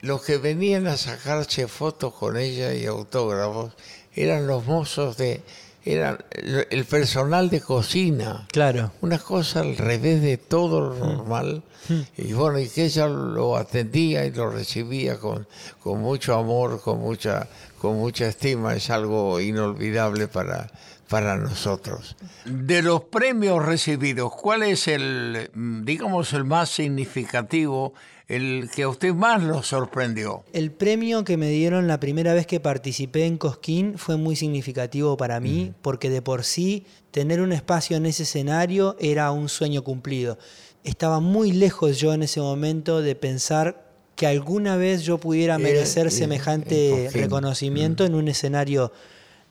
los 0.00 0.22
que 0.22 0.36
venían 0.36 0.86
a 0.86 0.96
sacarse 0.96 1.66
fotos 1.66 2.14
con 2.14 2.36
ella 2.36 2.74
y 2.74 2.86
autógrafos 2.86 3.72
eran 4.14 4.46
los 4.46 4.66
mozos 4.66 5.16
de 5.16 5.42
eran 5.86 6.18
el 6.32 6.84
personal 6.84 7.48
de 7.48 7.60
cocina. 7.60 8.48
Claro. 8.50 8.90
Una 9.02 9.18
cosa 9.18 9.60
al 9.60 9.76
revés 9.76 10.20
de 10.20 10.36
todo 10.36 10.80
lo 10.80 10.94
mm. 10.96 10.98
normal. 10.98 11.62
Mm. 11.88 12.00
Y 12.16 12.32
bueno, 12.32 12.58
y 12.58 12.68
que 12.68 12.86
ella 12.86 13.06
lo 13.06 13.56
atendía 13.56 14.26
y 14.26 14.32
lo 14.32 14.50
recibía 14.50 15.16
con, 15.18 15.46
con 15.80 16.00
mucho 16.00 16.34
amor, 16.34 16.80
con 16.80 16.98
mucha, 16.98 17.46
con 17.86 17.98
mucha 17.98 18.26
estima. 18.26 18.74
Es 18.74 18.90
algo 18.90 19.40
inolvidable 19.40 20.26
para, 20.26 20.72
para 21.08 21.36
nosotros. 21.36 22.16
De 22.44 22.82
los 22.82 23.04
premios 23.04 23.64
recibidos, 23.64 24.32
¿cuál 24.34 24.64
es 24.64 24.88
el, 24.88 25.50
mm, 25.54 25.84
digamos, 25.84 26.32
el 26.32 26.42
más 26.42 26.68
significativo, 26.70 27.94
el 28.26 28.68
que 28.74 28.82
a 28.82 28.88
usted 28.88 29.14
más 29.14 29.40
lo 29.40 29.62
sorprendió? 29.62 30.42
El 30.52 30.72
premio 30.72 31.22
que 31.22 31.36
me 31.36 31.48
dieron 31.48 31.86
la 31.86 32.00
primera 32.00 32.34
vez 32.34 32.44
que 32.46 32.58
participé 32.58 33.24
en 33.26 33.38
Cosquín 33.38 33.98
fue 33.98 34.16
muy 34.16 34.34
significativo 34.34 35.16
para 35.16 35.38
mí, 35.38 35.72
porque 35.80 36.10
de 36.10 36.22
por 36.22 36.42
sí 36.42 36.86
tener 37.12 37.40
un 37.40 37.52
espacio 37.52 37.96
en 37.96 38.06
ese 38.06 38.24
escenario 38.24 38.96
era 38.98 39.30
un 39.30 39.48
sueño 39.48 39.84
cumplido. 39.84 40.38
Estaba 40.82 41.20
muy 41.20 41.52
lejos 41.52 42.00
yo 42.00 42.12
en 42.12 42.24
ese 42.24 42.40
momento 42.40 43.00
de 43.00 43.14
pensar 43.14 43.85
que 44.16 44.26
alguna 44.26 44.76
vez 44.76 45.02
yo 45.02 45.18
pudiera 45.18 45.58
merecer 45.58 46.10
semejante 46.10 47.10
reconocimiento 47.12 48.04
en 48.04 48.14
un 48.14 48.28
escenario 48.28 48.90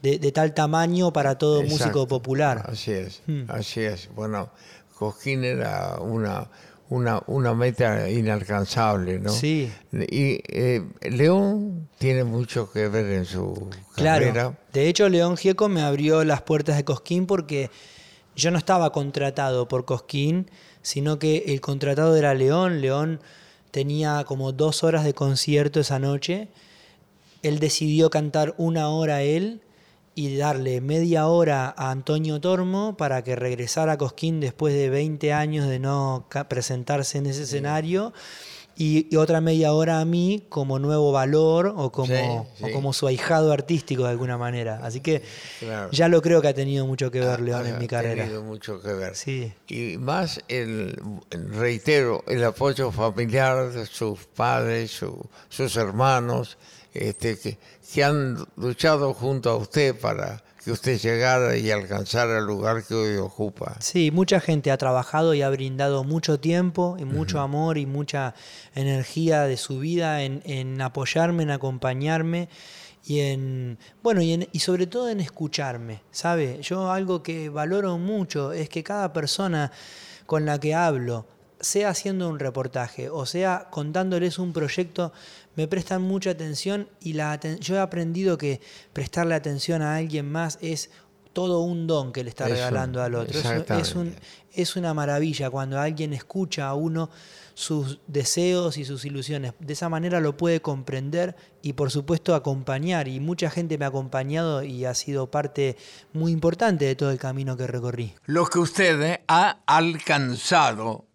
de, 0.01 0.31
tal 0.31 0.53
tamaño 0.53 1.13
para 1.13 1.37
todo 1.37 1.63
músico 1.63 2.07
popular. 2.07 2.63
Así 2.67 2.91
es, 2.91 3.21
hmm. 3.27 3.43
así 3.47 3.81
es. 3.81 4.09
Bueno, 4.13 4.49
Cosquín 4.95 5.43
era 5.43 5.97
una, 5.99 6.49
una, 6.89 7.21
una 7.27 7.53
meta 7.53 8.09
inalcanzable, 8.09 9.19
¿no? 9.19 9.29
Sí. 9.29 9.71
Y 9.91 10.41
eh, 10.47 10.83
León 11.01 11.87
tiene 11.97 12.23
mucho 12.23 12.71
que 12.71 12.87
ver 12.87 13.05
en 13.05 13.25
su 13.25 13.69
claro. 13.95 14.25
carrera. 14.25 14.57
De 14.73 14.87
hecho, 14.87 15.09
León 15.09 15.37
Gieco 15.37 15.69
me 15.69 15.81
abrió 15.81 16.23
las 16.23 16.41
puertas 16.41 16.77
de 16.77 16.83
Cosquín 16.83 17.25
porque 17.27 17.69
yo 18.35 18.51
no 18.51 18.57
estaba 18.57 18.91
contratado 18.91 19.67
por 19.67 19.85
Cosquín, 19.85 20.49
sino 20.81 21.19
que 21.19 21.45
el 21.47 21.61
contratado 21.61 22.15
era 22.15 22.33
León. 22.33 22.81
León 22.81 23.21
tenía 23.75 24.23
como 24.23 24.53
dos 24.53 24.85
horas 24.85 25.03
de 25.03 25.13
concierto 25.13 25.81
esa 25.81 25.99
noche. 25.99 26.47
Él 27.41 27.59
decidió 27.59 28.09
cantar 28.09 28.55
una 28.57 28.87
hora 28.87 29.21
él 29.21 29.59
y 30.15 30.37
darle 30.37 30.79
media 30.79 31.27
hora 31.27 31.75
a 31.77 31.91
Antonio 31.91 32.39
Tormo 32.39 32.95
para 32.95 33.21
que 33.25 33.35
regresara 33.35 33.91
a 33.91 33.97
Cosquín 33.97 34.39
después 34.39 34.73
de 34.73 34.89
20 34.89 35.33
años 35.33 35.67
de 35.67 35.79
no 35.79 36.25
presentarse 36.47 37.17
en 37.17 37.25
ese 37.25 37.43
escenario. 37.43 38.13
Y, 38.77 39.15
otra 39.15 39.39
media 39.39 39.71
hora 39.71 40.01
a 40.01 40.05
mí 40.05 40.43
como 40.49 40.79
nuevo 40.79 41.11
valor 41.11 41.73
o 41.77 41.91
como, 41.91 42.49
como 42.73 42.91
su 42.91 43.07
ahijado 43.07 43.53
artístico 43.53 44.03
de 44.03 44.09
alguna 44.09 44.37
manera. 44.37 44.79
Así 44.83 44.99
que 44.99 45.21
ya 45.91 46.07
lo 46.07 46.21
creo 46.21 46.41
que 46.41 46.49
ha 46.49 46.53
tenido 46.53 46.85
mucho 46.85 47.09
que 47.09 47.21
ver 47.21 47.39
León 47.39 47.65
en 47.67 47.79
mi 47.79 47.87
carrera. 47.87 48.23
Ha 48.23 48.25
tenido 48.25 48.43
mucho 48.43 48.81
que 48.81 48.93
ver. 48.93 49.15
Sí. 49.15 49.53
Y 49.67 49.97
más, 49.97 50.41
el, 50.49 50.99
reitero, 51.31 52.23
el 52.27 52.43
apoyo 52.43 52.91
familiar 52.91 53.71
de 53.71 53.85
sus 53.85 54.25
padres, 54.25 55.01
sus 55.49 55.75
hermanos, 55.77 56.57
este, 56.93 57.37
que, 57.39 57.57
que 57.93 58.03
han 58.03 58.45
luchado 58.57 59.13
junto 59.13 59.49
a 59.51 59.55
usted 59.55 59.95
para 59.95 60.44
que 60.65 60.71
usted 60.71 60.99
llegara 60.99 61.55
y 61.55 61.69
alcanzara 61.69 62.39
el 62.39 62.45
lugar 62.45 62.83
que 62.83 62.95
hoy 62.95 63.17
ocupa. 63.17 63.77
Sí, 63.81 64.09
mucha 64.09 64.39
gente 64.39 64.71
ha 64.71 64.77
trabajado 64.77 65.35
y 65.35 65.43
ha 65.43 65.49
brindado 65.51 66.03
mucho 66.03 66.39
tiempo 66.39 66.97
y 66.99 67.05
mucho 67.05 67.39
amor 67.39 67.77
y 67.77 67.85
mucha 67.85 68.33
energía 68.73 69.43
de 69.43 69.57
su 69.57 69.77
vida 69.77 70.23
en, 70.23 70.81
apoyarme, 70.81 71.43
en 71.43 71.51
acompañarme 71.51 72.49
y 73.05 73.19
en 73.19 73.77
bueno 74.01 74.23
y, 74.23 74.49
y, 74.51 74.59
sobre 74.59 74.87
todo 74.87 75.09
en 75.09 75.19
escucharme 75.19 76.01
sabe 76.09 76.57
yo 76.63 76.91
algo 76.91 77.21
que 77.21 77.49
valoro 77.49 77.99
mucho 77.99 78.51
es 78.51 78.67
que 78.67 78.83
cada 78.83 79.13
persona 79.13 79.71
con 80.25 80.47
la 80.47 80.59
que 80.59 80.73
hablo 80.73 81.27
sea 81.59 81.89
haciendo 81.89 82.27
un 82.27 82.39
reportaje 82.39 83.11
o 83.11 83.27
sea 83.27 83.67
contándoles 83.69 84.39
un 84.39 84.53
proyecto 84.53 85.13
me 85.55 85.67
prestan 85.67 86.01
mucha 86.01 86.31
atención 86.31 86.89
y 86.99 87.13
la 87.13 87.39
yo 87.59 87.75
he 87.75 87.79
aprendido 87.79 88.37
que 88.37 88.61
prestarle 88.93 89.35
atención 89.35 89.81
a 89.81 89.95
alguien 89.95 90.31
más 90.31 90.57
es 90.61 90.89
todo 91.35 91.59
un 91.59 91.85
don 91.85 92.13
que 92.13 92.23
le 92.23 92.29
está 92.29 92.47
regalando 92.47 93.03
al 93.03 93.13
otro. 93.13 93.37
Es, 93.77 93.93
un, 93.93 94.15
es 94.53 94.77
una 94.77 94.93
maravilla 94.93 95.49
cuando 95.49 95.77
alguien 95.77 96.13
escucha 96.13 96.67
a 96.67 96.75
uno 96.75 97.09
sus 97.53 97.99
deseos 98.07 98.77
y 98.77 98.85
sus 98.85 99.03
ilusiones. 99.03 99.53
De 99.59 99.73
esa 99.73 99.89
manera 99.89 100.21
lo 100.21 100.37
puede 100.37 100.61
comprender 100.61 101.35
y 101.61 101.73
por 101.73 101.91
supuesto 101.91 102.35
acompañar. 102.35 103.09
Y 103.09 103.19
mucha 103.19 103.49
gente 103.49 103.77
me 103.77 103.83
ha 103.83 103.89
acompañado 103.89 104.63
y 104.63 104.85
ha 104.85 104.93
sido 104.93 105.29
parte 105.29 105.75
muy 106.13 106.31
importante 106.31 106.85
de 106.85 106.95
todo 106.95 107.11
el 107.11 107.17
camino 107.17 107.57
que 107.57 107.67
recorrí. 107.67 108.13
Lo 108.25 108.45
que 108.45 108.59
usted 108.59 109.19
ha 109.27 109.59
alcanzado 109.65 111.05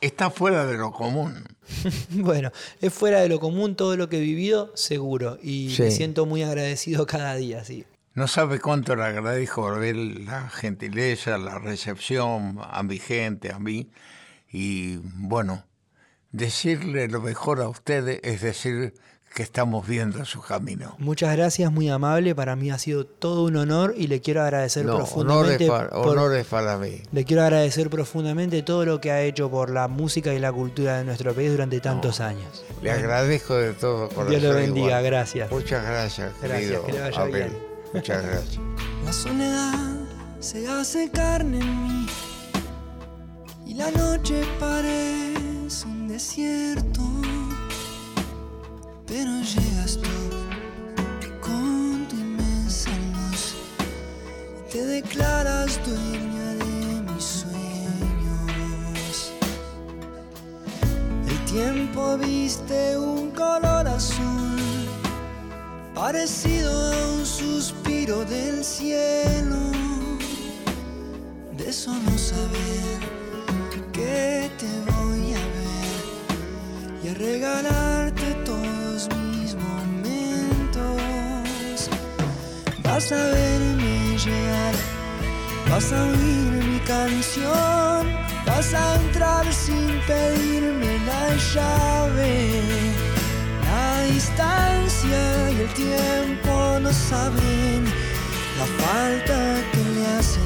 está 0.00 0.30
fuera 0.30 0.66
de 0.66 0.76
lo 0.76 0.92
común. 0.92 1.44
bueno, 2.10 2.50
es 2.80 2.92
fuera 2.92 3.20
de 3.20 3.28
lo 3.28 3.40
común 3.40 3.76
todo 3.76 3.96
lo 3.96 4.08
que 4.08 4.18
he 4.18 4.20
vivido, 4.20 4.72
seguro. 4.76 5.38
Y 5.42 5.74
me 5.78 5.90
siento 5.90 6.26
muy 6.26 6.42
agradecido 6.42 7.06
cada 7.06 7.34
día, 7.36 7.64
sí. 7.64 7.84
No 8.14 8.28
sabe 8.28 8.60
cuánto 8.60 8.96
le 8.96 9.04
agradezco 9.04 9.62
por 9.62 9.78
ver 9.78 9.96
la 9.96 10.48
gentileza, 10.48 11.36
la 11.36 11.58
recepción 11.58 12.58
a 12.62 12.82
mi 12.82 12.98
gente, 12.98 13.52
a 13.52 13.58
mí. 13.58 13.90
Y 14.50 14.96
bueno, 15.16 15.66
decirle 16.32 17.08
lo 17.08 17.20
mejor 17.20 17.60
a 17.60 17.68
ustedes 17.68 18.20
es 18.22 18.40
decir 18.40 18.94
que 19.34 19.42
estamos 19.42 19.86
viendo 19.86 20.24
su 20.24 20.40
camino. 20.40 20.96
Muchas 20.98 21.36
gracias, 21.36 21.70
muy 21.70 21.90
amable. 21.90 22.34
Para 22.34 22.56
mí 22.56 22.70
ha 22.70 22.78
sido 22.78 23.04
todo 23.04 23.44
un 23.44 23.56
honor 23.56 23.94
y 23.96 24.06
le 24.06 24.22
quiero 24.22 24.42
agradecer 24.42 24.86
profundamente. 24.86 25.68
Honores 25.68 26.46
para, 26.46 26.72
para 26.72 26.78
mí. 26.78 27.02
Le 27.12 27.24
quiero 27.24 27.42
agradecer 27.42 27.90
profundamente 27.90 28.62
todo 28.62 28.86
lo 28.86 29.00
que 29.00 29.10
ha 29.10 29.22
hecho 29.22 29.50
por 29.50 29.70
la 29.70 29.88
música 29.88 30.32
y 30.32 30.38
la 30.38 30.52
cultura 30.52 30.98
de 30.98 31.04
nuestro 31.04 31.34
país 31.34 31.50
durante 31.50 31.80
tantos 31.80 32.20
años. 32.20 32.64
Le 32.82 32.90
agradezco 32.90 33.54
de 33.56 33.74
todo 33.74 34.08
corazón. 34.08 34.30
Dios 34.30 34.42
lo 34.42 34.54
bendiga, 34.54 35.02
gracias. 35.02 35.50
Muchas 35.50 35.84
gracias. 35.84 36.32
Gracias, 36.42 36.80
que 36.80 36.92
le 36.92 37.00
vaya 37.00 37.24
bien. 37.24 37.58
Muchas 37.92 38.22
gracias. 38.22 38.58
La 39.04 39.12
soledad 39.12 39.96
se 40.40 40.66
hace 40.66 41.10
carne 41.10 41.58
en 41.58 41.82
mí 41.82 42.06
y 43.66 43.74
la 43.74 43.90
noche 43.90 44.42
parece 44.58 45.86
un 45.86 46.08
desierto 46.08 47.15
pero 49.06 49.30
llegas 49.40 49.98
tú 50.02 50.10
con 51.40 52.06
tu 52.08 52.16
inmensa 52.16 52.90
luz 52.90 53.54
te 54.70 54.84
declaras 54.84 55.78
dueña 55.86 56.54
de 56.54 57.02
mis 57.12 57.24
sueños. 57.24 59.32
El 61.28 61.44
tiempo 61.44 62.18
viste 62.18 62.98
un 62.98 63.30
color 63.30 63.86
azul, 63.86 64.58
parecido 65.94 66.92
a 66.92 67.12
un 67.14 67.24
suspiro 67.24 68.24
del 68.24 68.64
cielo, 68.64 69.70
de 71.56 71.70
eso 71.70 71.94
no 71.94 72.18
saber 72.18 72.98
que 73.92 74.50
te 74.58 74.66
voy 74.90 75.32
a 75.32 75.44
ver 75.56 77.04
y 77.04 77.08
a 77.08 77.14
regalarte 77.14 78.15
Vas 82.96 83.12
a 83.12 83.24
verme 83.26 84.16
llegar, 84.16 84.74
vas 85.68 85.92
a 85.92 86.02
oír 86.04 86.52
mi 86.64 86.78
canción, 86.80 88.02
vas 88.46 88.72
a 88.72 88.94
entrar 88.94 89.44
sin 89.52 90.00
pedirme 90.06 90.98
la 91.04 91.36
llave. 91.52 92.62
La 93.68 94.02
distancia 94.14 95.50
y 95.50 95.60
el 95.60 95.74
tiempo 95.74 96.78
no 96.80 96.90
saben 96.90 97.84
la 98.58 98.66
falta 98.82 99.38
que 99.72 99.82
le 99.94 100.06
haces 100.16 100.45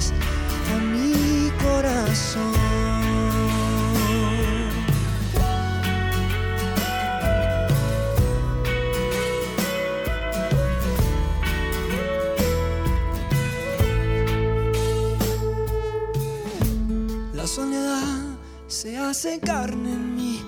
se 18.81 18.97
hace 18.97 19.39
carne 19.41 19.93
en 19.93 20.15
mí 20.15 20.41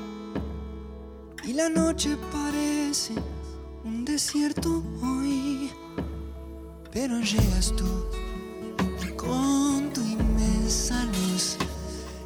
y 1.45 1.53
la 1.53 1.69
noche 1.69 2.17
parece 2.33 3.13
un 3.85 4.07
desierto 4.07 4.83
hoy, 5.03 5.71
pero 6.91 7.21
llegas 7.21 7.75
tú 7.77 7.85
con 9.19 9.93
tu 9.93 10.01
inmensa 10.01 11.05
luz 11.05 11.59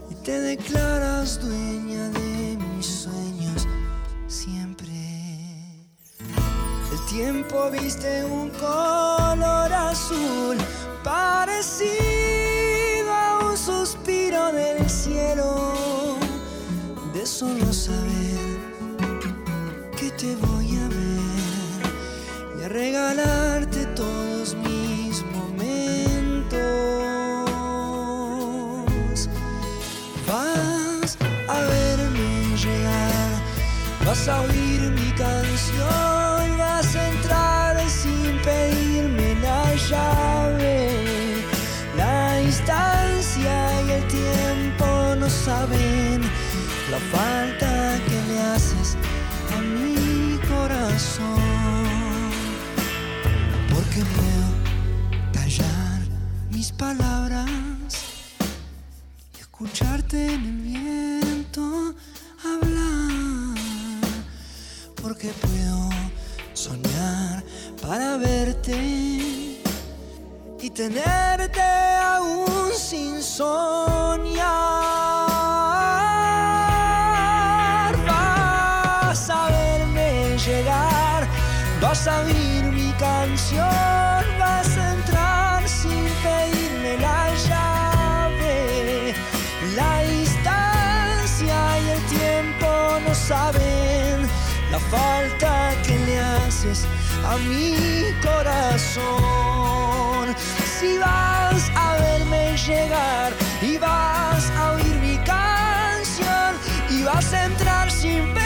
y 0.08 0.14
te 0.22 0.38
declaras 0.38 1.40
dueña 1.40 2.08
de 2.10 2.56
mis 2.56 2.86
sueños 2.86 3.66
siempre. 4.28 4.86
El 6.92 7.00
tiempo 7.10 7.68
viste 7.72 8.24
un 8.26 8.50
color 8.50 9.72
azul 9.72 10.56
parecido 11.02 12.15
solo 17.38 17.70
saber 17.70 18.56
que 19.94 20.10
te 20.12 20.34
voy 20.36 20.78
a 20.78 20.88
ver 20.88 22.58
y 22.58 22.62
a 22.64 22.68
regalarte 22.68 23.84
todos 23.94 24.54
mis 24.54 25.22
momentos. 25.34 26.48
Vas 30.26 31.18
a 31.48 31.60
verme 31.60 32.56
llegar, 32.56 33.42
vas 34.06 34.28
a 34.28 34.40
oír 34.40 34.80
mi 34.92 35.12
canción. 35.12 36.15
La 46.90 46.98
falta 46.98 47.98
que 48.06 48.22
le 48.28 48.40
haces 48.40 48.96
a 49.56 49.60
mi 49.60 50.38
corazón. 50.46 52.30
Porque 53.72 54.02
puedo 54.16 54.48
callar 55.32 56.00
mis 56.50 56.70
palabras 56.70 57.50
y 59.36 59.40
escucharte 59.40 60.34
en 60.34 60.44
el 60.44 60.60
viento 60.60 61.94
hablar. 62.44 63.58
Porque 65.02 65.32
puedo 65.44 65.90
soñar 66.54 67.44
para 67.82 68.16
verte 68.16 68.76
y 70.60 70.70
tenerte 70.70 71.62
aún 71.62 72.70
sin 72.76 73.22
soñar. 73.22 74.95
Vas 83.54 84.76
a 84.76 84.92
entrar 84.94 85.68
sin 85.68 86.04
pedirme 86.22 86.96
la 86.98 87.32
llave. 87.48 89.14
La 89.74 90.02
distancia 90.02 91.78
y 91.80 91.88
el 91.90 92.02
tiempo 92.06 92.98
no 93.06 93.14
saben 93.14 94.28
la 94.70 94.78
falta 94.78 95.74
que 95.86 95.98
le 96.06 96.18
haces 96.18 96.86
a 97.24 97.36
mi 97.36 98.12
corazón. 98.22 99.04
Si 100.78 100.98
vas 100.98 101.70
a 101.74 101.96
verme 101.98 102.56
llegar 102.56 103.32
y 103.62 103.78
vas 103.78 104.50
a 104.58 104.72
oír 104.72 104.96
mi 104.96 105.18
canción 105.18 106.56
y 106.90 107.02
vas 107.02 107.32
a 107.32 107.44
entrar 107.44 107.90
sin 107.90 108.22
pedirme 108.34 108.45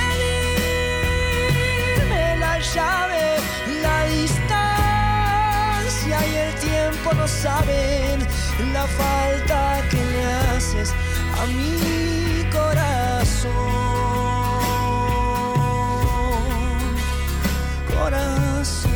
no 7.15 7.27
saben 7.27 8.21
la 8.73 8.87
falta 8.87 9.83
que 9.91 9.97
le 9.97 10.25
haces 10.25 10.95
a 11.41 11.47
mi 11.47 12.45
corazón. 12.51 13.51
Corazón. 17.99 18.91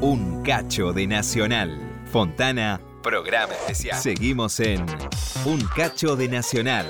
Un 0.00 0.42
cacho 0.42 0.92
de 0.92 1.06
Nacional. 1.06 1.78
Fontana, 2.10 2.80
programa 3.02 3.54
especial. 3.54 3.98
Seguimos 3.98 4.60
en 4.60 4.84
Un 5.44 5.66
cacho 5.74 6.14
de 6.14 6.28
Nacional 6.28 6.86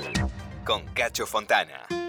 con 0.65 0.83
Cacho 0.93 1.25
Fontana. 1.25 2.02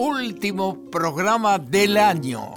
Último 0.00 0.88
programa 0.92 1.58
del 1.58 1.96
año. 1.96 2.54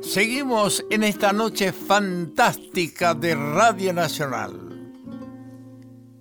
Seguimos 0.00 0.82
en 0.88 1.04
esta 1.04 1.34
noche 1.34 1.70
fantástica 1.70 3.12
de 3.12 3.34
Radio 3.34 3.92
Nacional. 3.92 4.54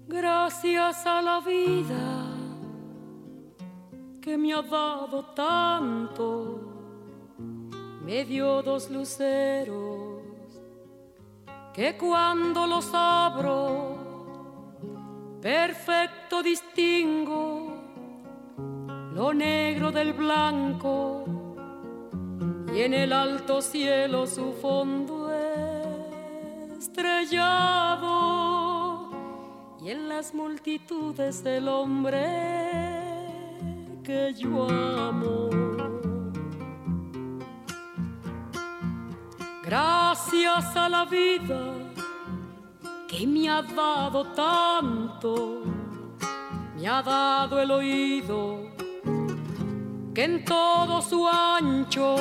Gracias 0.10 1.06
a 1.06 1.22
la 1.22 1.40
vida 1.40 2.36
que 4.22 4.38
me 4.38 4.54
ha 4.54 4.62
dado 4.62 5.24
tanto, 5.34 6.60
me 8.04 8.26
dio 8.26 8.62
dos 8.62 8.90
luceros 8.90 10.22
que 11.74 11.96
cuando 11.96 12.68
los 12.68 12.90
abro, 12.94 13.96
perfecto 15.42 16.44
distingo 16.44 17.65
lo 19.16 19.34
negro 19.34 19.92
del 19.94 20.12
blanco 20.12 21.24
y 22.76 22.82
en 22.82 22.94
el 22.94 23.14
alto 23.14 23.62
cielo 23.62 24.28
su 24.28 24.52
fondo 24.62 25.32
estrellado 26.78 28.12
y 29.82 29.90
en 29.90 30.10
las 30.10 30.34
multitudes 30.34 31.42
del 31.46 31.70
hombre 31.70 32.26
que 34.04 34.34
yo 34.34 34.68
amo. 34.70 35.50
Gracias 39.64 40.76
a 40.76 40.90
la 40.90 41.06
vida 41.06 41.74
que 43.08 43.26
me 43.26 43.50
ha 43.50 43.62
dado 43.62 44.26
tanto, 44.34 45.62
me 46.76 46.86
ha 46.86 47.02
dado 47.02 47.62
el 47.62 47.72
oído 47.72 48.76
que 50.16 50.24
en 50.24 50.46
todo 50.46 51.02
su 51.02 51.28
ancho 51.28 52.16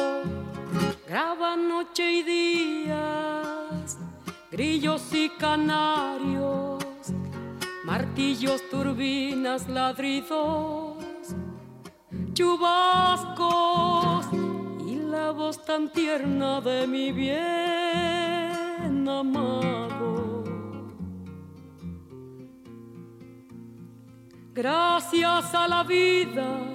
graba 1.06 1.54
noche 1.56 2.10
y 2.10 2.22
días, 2.24 3.98
grillos 4.50 5.14
y 5.14 5.28
canarios, 5.38 6.82
martillos, 7.84 8.68
turbinas, 8.68 9.68
ladridos, 9.68 10.96
chubascos 12.32 14.26
y 14.88 14.96
la 14.96 15.30
voz 15.30 15.64
tan 15.64 15.88
tierna 15.92 16.60
de 16.60 16.88
mi 16.88 17.12
bien 17.12 19.08
amado. 19.08 20.42
Gracias 24.52 25.54
a 25.54 25.68
la 25.68 25.84
vida 25.84 26.74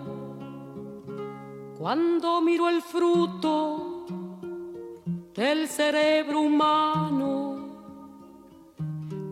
cuando 1.81 2.41
miro 2.41 2.69
el 2.69 2.83
fruto 2.83 4.05
del 5.33 5.67
cerebro 5.67 6.41
humano, 6.41 7.57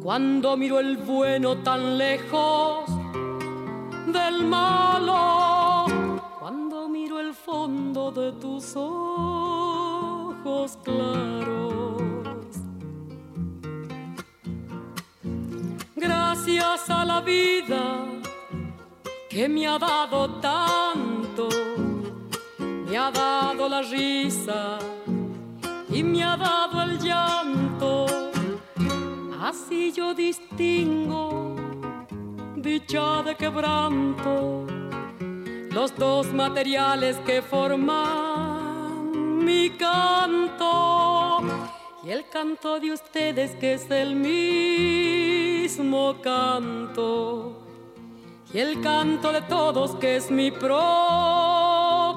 cuando 0.02 0.58
miro 0.58 0.80
el 0.80 0.98
bueno 0.98 1.58
tan 1.58 1.96
lejos 1.96 2.90
del 4.08 4.46
malo, 4.46 5.86
cuando 6.40 6.90
miro 6.90 7.20
el 7.20 7.36
fondo 7.36 8.12
de 8.12 8.32
tus 8.32 8.76
ojos 8.76 10.80
claros. 10.84 12.02
Gracias 15.96 16.90
a 16.90 17.06
la 17.06 17.22
vida 17.22 18.08
que 19.30 19.48
me 19.48 19.68
ha 19.68 19.78
dado 19.78 20.40
tanto, 20.40 21.48
me 22.90 22.98
ha 22.98 23.12
dado 23.12 23.70
la 23.70 23.84
risa 23.84 24.80
y 25.90 26.04
me 26.04 26.24
ha 26.24 26.36
dado 26.36 26.82
el 26.82 26.98
llanto. 27.00 28.08
Así 29.40 29.92
yo 29.92 30.16
distingo 30.16 31.56
dicha 32.56 33.22
de 33.24 33.36
quebranto, 33.36 34.66
los 35.72 35.96
dos 35.96 36.34
materiales 36.34 37.18
que 37.26 37.42
forman 37.42 39.16
mi 39.46 39.70
canto. 39.72 41.42
Y 42.04 42.12
el 42.12 42.30
canto 42.30 42.80
de 42.80 42.94
ustedes 42.94 43.56
que 43.56 43.74
es 43.74 43.92
el 43.92 44.16
mismo 44.16 46.16
canto. 46.22 47.60
Y 48.54 48.60
el 48.60 48.80
canto 48.82 49.32
de 49.32 49.42
todos 49.44 49.96
que 49.96 50.16
es 50.16 50.32
mi 50.32 50.50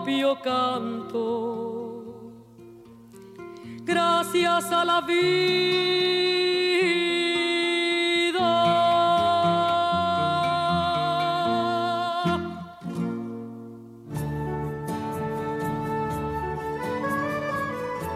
propio 0.02 0.34
canto 0.42 2.02
gracias 3.84 4.72
a 4.72 4.84
la 4.84 5.00
vida. 5.02 5.22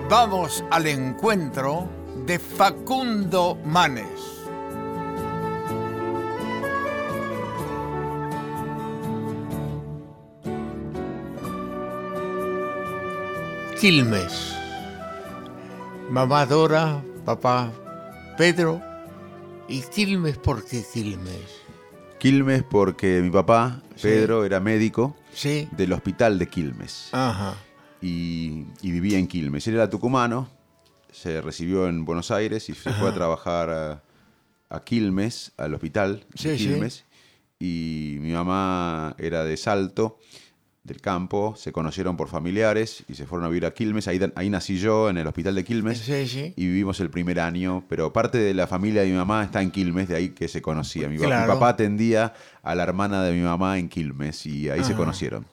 Vamos 0.09 0.64
al 0.70 0.87
encuentro 0.88 1.88
de 2.27 2.40
Facundo 2.40 3.59
Manes. 3.64 4.36
Quilmes. 13.81 14.55
Mamá 16.11 16.47
Dora, 16.47 17.03
papá 17.25 17.73
Pedro. 18.39 18.81
¿Y 19.69 19.83
Quilmes 19.83 20.39
por 20.39 20.65
qué 20.65 20.85
Quilmes? 20.93 21.62
Quilmes 22.19 22.62
porque 22.62 23.21
mi 23.21 23.31
papá, 23.31 23.83
Sí. 23.97 24.03
Pedro, 24.09 24.45
era 24.45 24.61
médico 24.61 25.17
Sí. 25.33 25.69
del 25.73 25.93
hospital 25.93 26.39
de 26.39 26.49
Quilmes 26.49 27.09
Ajá. 27.12 27.55
y, 28.03 28.65
y 28.83 28.91
vivía 28.93 29.19
en 29.19 29.27
Quilmes. 29.27 29.67
Él 29.67 29.75
era 29.75 29.89
tucumano, 29.91 30.49
se 31.11 31.41
recibió 31.41 31.87
en 31.89 32.05
Buenos 32.05 32.31
Aires 32.31 32.69
y 32.69 32.75
se 32.75 32.93
fue 32.93 33.09
a 33.11 33.15
trabajar 33.15 33.71
a, 33.71 34.03
a 34.69 34.85
Quilmes, 34.85 35.53
al 35.57 35.75
hospital 35.75 36.25
de 36.43 36.57
sí. 36.59 36.65
Quilmes. 36.67 37.05
Y 37.59 38.19
mi 38.21 38.33
mamá 38.33 39.15
era 39.19 39.43
de 39.45 39.57
Salto, 39.57 40.19
del 40.87 41.01
campo, 41.01 41.55
se 41.57 41.72
conocieron 41.72 42.16
por 42.16 42.29
familiares 42.29 43.05
y 43.09 43.14
se 43.14 43.27
fueron 43.27 43.46
a 43.46 43.49
vivir 43.49 43.66
a 43.66 43.72
Quilmes. 43.72 44.09
Ahí, 44.09 44.20
ahí 44.35 44.49
nací 44.49 44.79
yo, 44.79 45.11
en 45.11 45.18
el 45.18 45.27
hospital 45.27 45.55
de 45.55 45.64
Quilmes. 45.64 45.99
Sí, 45.99 46.27
sí. 46.27 46.55
Y 46.57 46.66
vivimos 46.66 47.01
el 47.01 47.11
primer 47.11 47.40
año, 47.40 47.85
pero 47.88 48.12
parte 48.12 48.38
de 48.38 48.55
la 48.55 48.66
familia 48.66 49.03
de 49.03 49.09
mi 49.09 49.16
mamá 49.16 49.44
está 49.44 49.62
en 49.62 49.70
Quilmes, 49.70 50.09
de 50.09 50.16
ahí 50.16 50.29
que 50.31 50.49
se 50.49 50.62
conocía. 50.62 51.09
Mi, 51.09 51.18
papá 51.18 51.70
atendía 51.70 52.33
a 52.62 52.75
la 52.75 52.83
hermana 52.85 53.22
de 53.22 53.33
mi 53.33 53.42
mamá 53.42 53.79
en 53.79 53.88
Quilmes 53.88 54.46
y 54.46 54.70
ahí 54.70 54.85
se 54.85 54.94
conocieron. 54.94 55.46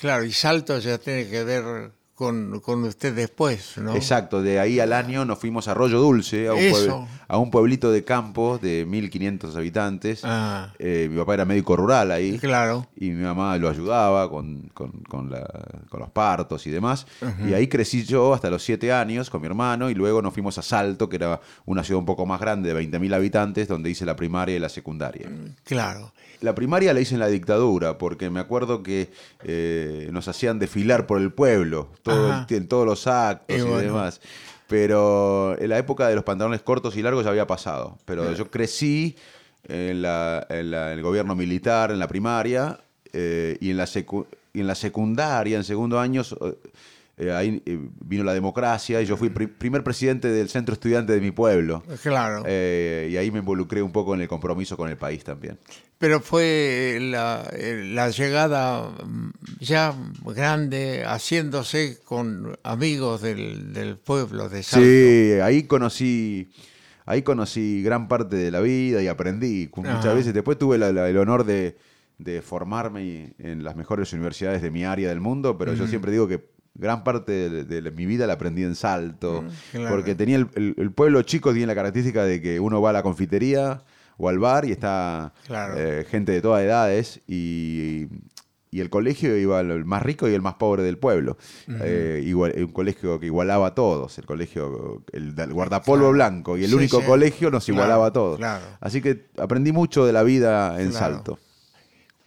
Claro, 0.00 0.24
y 0.24 0.32
Salto 0.32 0.78
ya 0.78 0.98
tiene 0.98 1.28
que 1.28 1.44
ver 1.44 1.92
con, 2.20 2.60
con 2.60 2.84
usted 2.84 3.14
después, 3.14 3.78
¿no? 3.78 3.96
Exacto, 3.96 4.42
de 4.42 4.60
ahí 4.60 4.78
al 4.78 4.92
año 4.92 5.24
nos 5.24 5.38
fuimos 5.38 5.68
a 5.68 5.70
Arroyo 5.70 5.98
Dulce, 5.98 6.48
a 6.48 6.52
un, 6.52 6.58
Eso. 6.58 6.76
pueblo- 6.86 7.08
a 7.28 7.38
un 7.38 7.50
pueblito 7.50 7.90
de 7.90 8.04
campo 8.04 8.58
de 8.60 8.84
1500 8.84 9.56
habitantes. 9.56 10.20
Ah. 10.22 10.74
Eh, 10.78 11.08
mi 11.10 11.16
papá 11.16 11.32
era 11.32 11.46
médico 11.46 11.76
rural 11.76 12.10
ahí. 12.10 12.38
Claro. 12.38 12.86
Y 12.94 13.08
mi 13.12 13.22
mamá 13.22 13.56
lo 13.56 13.70
ayudaba 13.70 14.28
con, 14.28 14.68
con- 14.74 15.00
con 15.08 15.30
la- 15.30 15.48
con 15.88 16.00
los 16.00 16.10
partos 16.10 16.66
y 16.66 16.70
demás. 16.70 17.06
Y 17.48 17.54
ahí 17.54 17.68
crecí 17.68 18.04
yo 18.04 18.34
hasta 18.34 18.50
los 18.50 18.62
siete 18.62 18.92
años 18.92 19.30
con 19.30 19.40
mi 19.40 19.46
hermano 19.46 19.88
y 19.88 19.94
luego 19.94 20.20
nos 20.20 20.34
fuimos 20.34 20.58
a 20.58 20.62
Salto, 20.62 21.08
que 21.08 21.16
era 21.16 21.40
una 21.64 21.82
ciudad 21.84 22.00
un 22.00 22.04
poco 22.06 22.26
más 22.26 22.38
grande 22.38 22.68
de 22.68 22.74
20.000 22.74 23.14
habitantes, 23.14 23.66
donde 23.66 23.88
hice 23.88 24.04
la 24.04 24.14
primaria 24.16 24.54
y 24.56 24.58
la 24.58 24.68
secundaria. 24.68 25.30
Claro. 25.64 26.12
La 26.42 26.54
primaria 26.54 26.94
la 26.94 27.00
hice 27.00 27.14
en 27.14 27.20
la 27.20 27.26
dictadura, 27.28 27.98
porque 27.98 28.30
me 28.30 28.40
acuerdo 28.40 28.82
que 28.82 29.10
eh, 29.44 30.08
nos 30.10 30.26
hacían 30.26 30.58
desfilar 30.58 31.06
por 31.06 31.20
el 31.20 31.32
pueblo, 31.32 31.88
todo 32.10 32.30
Ajá. 32.32 32.46
el- 32.48 32.56
en 32.56 32.68
todos 32.68 32.86
los 32.86 33.06
actos 33.06 33.56
Y 33.56 33.60
y, 33.60 33.62
bueno. 33.64 33.78
demás. 33.78 34.20
Pero 34.68 35.56
en 35.58 35.68
la 35.68 35.78
época 35.78 36.08
de 36.08 36.14
los 36.14 36.24
pantalones 36.24 36.62
cortos 36.62 36.96
y 36.96 37.02
largos 37.02 37.24
ya 37.24 37.30
había 37.30 37.46
pasado. 37.46 37.98
Pero 38.04 38.32
yo 38.34 38.50
crecí 38.50 39.16
en, 39.68 40.02
la- 40.02 40.46
en 40.48 40.70
la- 40.70 40.92
en 40.92 40.98
el 40.98 41.02
gobierno 41.04 41.34
militar, 41.34 41.90
en 41.90 41.98
la 41.98 42.06
primaria, 42.08 42.78
eh, 43.12 43.56
y, 43.60 43.70
en 43.70 43.76
la 43.76 43.86
secu- 43.86 44.26
y 44.52 44.60
en 44.60 44.66
la 44.68 44.74
secundaria, 44.76 45.56
en 45.56 45.64
segundo 45.64 45.98
año, 45.98 46.22
eh, 47.20 47.32
ahí 47.32 47.62
eh, 47.66 47.78
vino 48.04 48.24
la 48.24 48.32
democracia 48.34 49.00
y 49.02 49.06
yo 49.06 49.16
fui 49.16 49.28
pri- 49.28 49.46
primer 49.46 49.84
presidente 49.84 50.28
del 50.28 50.48
centro 50.48 50.72
estudiante 50.72 51.12
de 51.12 51.20
mi 51.20 51.30
pueblo. 51.30 51.82
Claro. 52.02 52.42
Eh, 52.46 53.10
y 53.12 53.16
ahí 53.18 53.30
me 53.30 53.40
involucré 53.40 53.82
un 53.82 53.92
poco 53.92 54.14
en 54.14 54.22
el 54.22 54.28
compromiso 54.28 54.76
con 54.76 54.88
el 54.88 54.96
país 54.96 55.22
también. 55.22 55.58
Pero 55.98 56.20
fue 56.20 56.96
la, 56.98 57.46
eh, 57.52 57.84
la 57.92 58.08
llegada 58.08 58.88
mm, 59.04 59.30
ya 59.60 59.94
grande, 60.24 61.04
haciéndose 61.06 61.98
con 62.04 62.56
amigos 62.62 63.20
del, 63.20 63.72
del 63.74 63.96
pueblo 63.98 64.48
de 64.48 64.62
Salto. 64.62 64.84
Sí, 64.86 65.40
ahí 65.42 65.64
conocí, 65.64 66.50
ahí 67.04 67.20
conocí 67.22 67.82
gran 67.82 68.08
parte 68.08 68.36
de 68.36 68.50
la 68.50 68.60
vida 68.60 69.02
y 69.02 69.08
aprendí 69.08 69.68
muchas 69.76 69.96
Ajá. 70.06 70.14
veces. 70.14 70.32
Después 70.32 70.58
tuve 70.58 70.78
la- 70.78 70.90
la- 70.92 71.08
el 71.08 71.18
honor 71.18 71.44
de, 71.44 71.76
de 72.16 72.40
formarme 72.40 73.34
en 73.38 73.62
las 73.62 73.76
mejores 73.76 74.12
universidades 74.14 74.62
de 74.62 74.70
mi 74.70 74.84
área 74.84 75.08
del 75.10 75.20
mundo, 75.20 75.58
pero 75.58 75.74
yo 75.74 75.86
siempre 75.86 76.12
digo 76.12 76.26
que 76.28 76.48
gran 76.74 77.04
parte 77.04 77.50
de, 77.64 77.90
mi 77.90 78.06
vida 78.06 78.26
la 78.26 78.34
aprendí 78.34 78.62
en 78.62 78.74
Salto, 78.74 79.44
claro. 79.72 79.90
porque 79.94 80.14
tenía 80.14 80.36
el, 80.36 80.48
el- 80.54 80.74
el 80.78 80.92
pueblo 80.92 81.22
chico 81.22 81.52
tiene 81.52 81.66
la 81.66 81.74
característica 81.74 82.24
de 82.24 82.40
que 82.40 82.60
uno 82.60 82.80
va 82.80 82.90
a 82.90 82.92
la 82.94 83.02
confitería 83.02 83.82
o 84.16 84.28
al 84.28 84.38
bar 84.38 84.64
y 84.64 84.72
está 84.72 85.32
Claro. 85.46 85.74
eh, 85.78 86.04
gente 86.08 86.32
de 86.32 86.40
todas 86.42 86.62
edades 86.62 87.20
y, 87.26 88.06
y 88.70 88.80
el 88.80 88.88
colegio 88.88 89.36
iba 89.36 89.60
el 89.60 89.84
más 89.84 90.02
rico 90.02 90.28
y 90.28 90.34
el 90.34 90.42
más 90.42 90.54
pobre 90.54 90.82
del 90.82 90.96
pueblo. 90.96 91.36
Eh, 91.68 92.22
igual- 92.24 92.54
un 92.56 92.72
colegio 92.72 93.18
que 93.18 93.26
igualaba 93.26 93.66
a 93.68 93.74
todos, 93.74 94.16
el 94.18 94.26
colegio, 94.26 95.02
el, 95.12 95.34
guardapolvo 95.52 96.02
Claro. 96.04 96.12
blanco 96.12 96.56
y 96.56 96.64
el 96.64 96.70
Sí, 96.70 96.76
único 96.76 97.00
sí. 97.00 97.06
colegio 97.06 97.50
nos 97.50 97.64
Claro, 97.64 97.76
igualaba 97.80 98.06
a 98.06 98.12
todos. 98.12 98.38
claro. 98.38 98.64
Así 98.80 99.02
que 99.02 99.26
aprendí 99.38 99.72
mucho 99.72 100.06
de 100.06 100.12
la 100.12 100.22
vida 100.22 100.80
en. 100.80 100.92
Salto. 100.92 101.38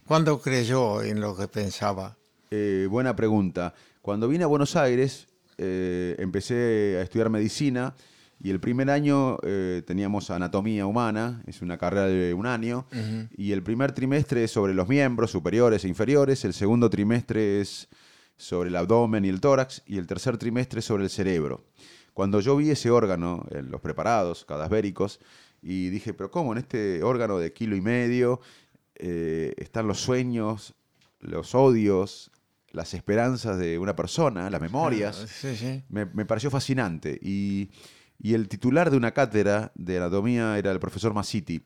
¿Cuándo 0.06 0.42
creyó 0.42 1.02
en 1.02 1.22
lo 1.22 1.36
que 1.38 1.48
pensaba? 1.48 2.18
Eh, 2.52 2.88
buena 2.90 3.16
pregunta. 3.16 3.74
Cuando 4.04 4.28
vine 4.28 4.44
a 4.44 4.48
Buenos 4.48 4.76
Aires, 4.76 5.30
eh, 5.58 6.18
empecé 6.20 6.98
a 7.00 7.04
estudiar 7.04 7.30
medicina 7.30 7.96
y 8.38 8.50
el 8.50 8.60
primer 8.60 8.90
año 8.90 9.38
eh, 9.44 9.82
teníamos 9.88 10.30
anatomía 10.30 10.86
humana, 10.86 11.42
es 11.48 11.62
una 11.62 11.78
carrera 11.78 12.08
de 12.08 12.34
un 12.34 12.46
año, 12.46 12.86
y 13.38 13.54
el 13.54 13.64
primer 13.64 13.94
trimestre 13.94 14.44
es 14.44 14.52
sobre 14.52 14.74
los 14.74 14.90
miembros 14.90 15.32
superiores 15.32 15.86
e 15.86 15.88
inferiores, 15.88 16.44
el 16.44 16.54
segundo 16.54 16.90
trimestre 16.90 17.62
es 17.62 17.88
sobre 18.36 18.68
el 18.68 18.76
abdomen 18.76 19.24
y 19.24 19.30
el 19.30 19.40
tórax, 19.40 19.84
y 19.86 19.98
el 19.98 20.06
tercer 20.06 20.38
trimestre 20.38 20.80
es 20.80 20.86
sobre 20.86 21.06
el 21.06 21.10
cerebro. 21.10 21.64
Cuando 22.14 22.42
yo 22.42 22.58
vi 22.58 22.72
ese 22.72 22.92
órgano, 22.92 23.46
en 23.52 23.72
los 23.72 23.80
preparados 23.80 24.44
cadavéricos, 24.44 25.22
y 25.62 25.88
dije, 25.88 26.14
pero 26.14 26.30
¿cómo 26.30 26.52
en 26.52 26.58
este 26.58 27.04
órgano 27.04 27.38
de 27.38 27.54
kilo 27.54 27.74
y 27.74 27.82
medio 27.82 28.42
eh, 28.96 29.54
están 29.56 29.88
los 29.88 30.02
sueños, 30.02 30.74
los 31.22 31.56
odios, 31.56 32.33
las 32.74 32.94
esperanzas 32.94 33.58
de 33.58 33.78
una 33.78 33.96
persona, 33.96 34.50
las 34.50 34.60
memorias? 34.60 35.26
Sí, 35.30 35.56
sí. 35.56 35.84
me, 35.90 36.06
me 36.06 36.26
pareció 36.26 36.50
fascinante. 36.50 37.18
Y, 37.22 37.70
y 38.20 38.34
el 38.34 38.50
titular 38.50 38.90
de 38.92 38.98
una 38.98 39.12
cátedra 39.12 39.72
de 39.76 39.98
anatomía 39.98 40.58
era 40.58 40.72
el 40.72 40.80
profesor 40.80 41.14
Masiti, 41.14 41.64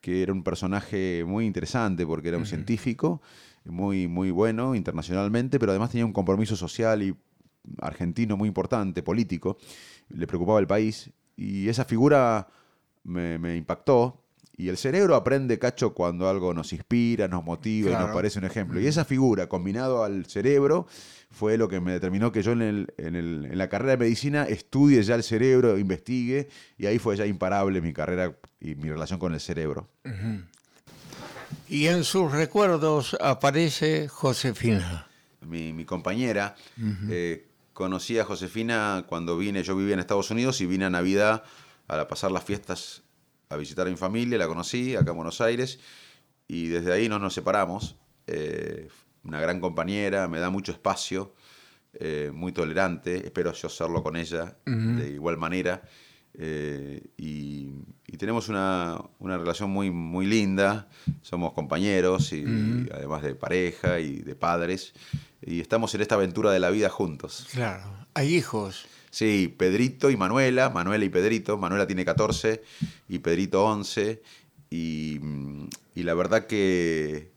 que 0.00 0.22
era 0.22 0.32
un 0.32 0.42
personaje 0.42 1.24
muy 1.26 1.46
interesante 1.46 2.04
porque 2.06 2.28
era 2.28 2.38
un 2.38 2.46
científico, 2.46 3.22
muy, 3.64 4.08
muy 4.08 4.30
bueno 4.30 4.74
internacionalmente, 4.74 5.58
pero 5.58 5.72
además 5.72 5.90
tenía 5.90 6.06
un 6.06 6.12
compromiso 6.12 6.56
social 6.56 7.02
y 7.02 7.16
argentino 7.80 8.36
muy 8.36 8.48
importante, 8.48 9.02
político. 9.02 9.58
Le 10.08 10.26
preocupaba 10.26 10.58
el 10.58 10.66
país. 10.66 11.10
Y 11.36 11.68
esa 11.68 11.84
figura 11.84 12.48
me, 13.04 13.38
me 13.38 13.56
impactó 13.56 14.24
Y 14.60 14.68
el 14.70 14.76
cerebro 14.76 15.14
aprende, 15.14 15.58
Cacho, 15.60 15.94
cuando 15.94 16.28
algo 16.28 16.52
nos 16.52 16.72
inspira, 16.72 17.28
nos 17.28 17.44
motiva 17.44 17.90
y 17.90 17.94
nos 17.94 18.10
parece 18.14 18.40
un 18.40 18.44
ejemplo. 18.44 18.80
Y 18.80 18.86
esa 18.88 19.04
figura, 19.04 19.48
combinado 19.48 20.02
al 20.02 20.26
cerebro, 20.26 20.88
fue 21.30 21.56
lo 21.56 21.68
que 21.68 21.78
me 21.80 21.92
determinó 21.92 22.32
que 22.32 22.42
yo 22.42 22.50
en, 22.52 22.62
el- 22.62 22.94
en 22.98 23.14
el- 23.14 23.46
en 23.52 23.56
la 23.56 23.68
carrera 23.68 23.92
de 23.92 23.98
medicina 23.98 24.44
estudie 24.44 25.00
ya 25.04 25.14
el 25.14 25.22
cerebro, 25.22 25.78
investigue, 25.78 26.48
y 26.76 26.86
ahí 26.86 26.98
fue 26.98 27.16
ya 27.16 27.24
imparable 27.24 27.80
mi 27.80 27.92
carrera 27.92 28.36
y 28.60 28.74
mi 28.74 28.90
relación 28.90 29.20
con 29.20 29.32
el 29.32 29.38
cerebro. 29.40 29.88
Y 31.68 31.86
en 31.86 32.02
sus 32.04 32.32
recuerdos 32.32 33.16
aparece 33.20 34.08
Josefina. 34.08 35.06
mi, 35.46 35.72
mi 35.72 35.84
compañera. 35.84 36.56
Eh, 37.10 37.46
conocí 37.72 38.18
a 38.18 38.24
Josefina 38.24 39.04
cuando 39.08 39.38
vine, 39.38 39.62
yo 39.62 39.76
vivía 39.76 39.94
en 39.94 40.00
Estados 40.00 40.30
Unidos 40.32 40.60
y 40.60 40.66
vine 40.66 40.86
a 40.86 40.90
Navidad 40.90 41.44
a 41.86 42.08
pasar 42.08 42.32
las 42.32 42.42
fiestas 42.44 43.02
a 43.48 43.56
visitar 43.56 43.86
a 43.86 43.90
mi 43.90 43.96
familia, 43.96 44.38
la 44.38 44.46
conocí 44.46 44.94
acá 44.94 45.10
en 45.10 45.16
Buenos 45.16 45.40
Aires 45.40 45.78
y 46.46 46.68
desde 46.68 46.92
ahí 46.92 47.08
no 47.08 47.18
nos 47.18 47.34
separamos. 47.34 47.96
Eh, 48.26 48.88
una 49.24 49.40
gran 49.40 49.60
compañera, 49.60 50.28
me 50.28 50.38
da 50.38 50.50
mucho 50.50 50.72
espacio, 50.72 51.34
eh, 51.92 52.30
muy 52.32 52.52
tolerante, 52.52 53.26
espero 53.26 53.52
yo 53.52 53.68
serlo 53.68 54.02
con 54.02 54.16
ella 54.16 54.56
de 54.64 55.10
igual 55.10 55.36
manera. 55.36 55.82
Eh, 56.40 57.02
y, 57.16 57.72
y 58.06 58.16
tenemos 58.16 58.48
una, 58.48 58.98
una 59.18 59.38
relación 59.38 59.70
muy, 59.70 59.90
muy 59.90 60.24
linda, 60.24 60.88
somos 61.20 61.52
compañeros 61.52 62.32
y 62.32 62.44
además 62.92 63.22
de 63.22 63.34
pareja 63.34 63.98
y 63.98 64.20
de 64.20 64.36
padres, 64.36 64.92
y 65.42 65.60
estamos 65.60 65.94
en 65.94 66.02
esta 66.02 66.14
aventura 66.14 66.52
de 66.52 66.60
la 66.60 66.70
vida 66.70 66.90
juntos. 66.90 67.48
Claro. 67.50 68.06
Hay 68.18 68.34
hijos. 68.34 68.86
Sí, 69.10 69.54
Pedrito 69.56 70.10
y 70.10 70.16
Manuela, 70.16 70.70
Manuela 70.70 71.04
y 71.04 71.08
Pedrito, 71.08 71.56
Manuela 71.56 71.86
tiene 71.86 72.04
14 72.04 72.62
y 73.08 73.20
Pedrito 73.20 73.64
11, 73.64 74.20
y, 74.70 75.18
mm, 75.22 75.68
y 75.94 76.02
la 76.02 76.14
verdad 76.14 76.46
que, 76.46 77.30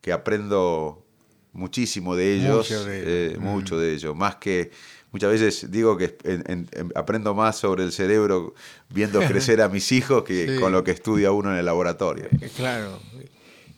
que 0.00 0.12
aprendo 0.12 1.04
muchísimo 1.52 2.14
de 2.14 2.34
ellos, 2.36 2.70
Mucho 2.70 2.84
de 2.84 2.98
ellos. 3.00 3.34
eh, 3.34 3.38
mucho 3.40 3.78
de 3.78 3.94
ellos, 3.94 4.14
más 4.16 4.36
que 4.36 4.70
muchas 5.10 5.30
veces 5.32 5.70
digo 5.72 5.96
que 5.96 6.16
en- 6.22 6.44
en- 6.46 6.68
en- 6.72 6.92
aprendo 6.94 7.34
más 7.34 7.56
sobre 7.56 7.82
el 7.82 7.90
cerebro 7.90 8.54
viendo 8.90 9.18
crecer 9.20 9.60
a 9.60 9.68
mis 9.68 9.90
hijos 9.92 10.22
que 10.22 10.46
Sí. 10.54 10.60
con 10.60 10.70
lo 10.70 10.84
que 10.84 10.92
estudia 10.92 11.32
uno 11.32 11.50
en 11.52 11.58
el 11.58 11.66
laboratorio. 11.66 12.26
Eh, 12.40 12.48
Claro. 12.54 13.00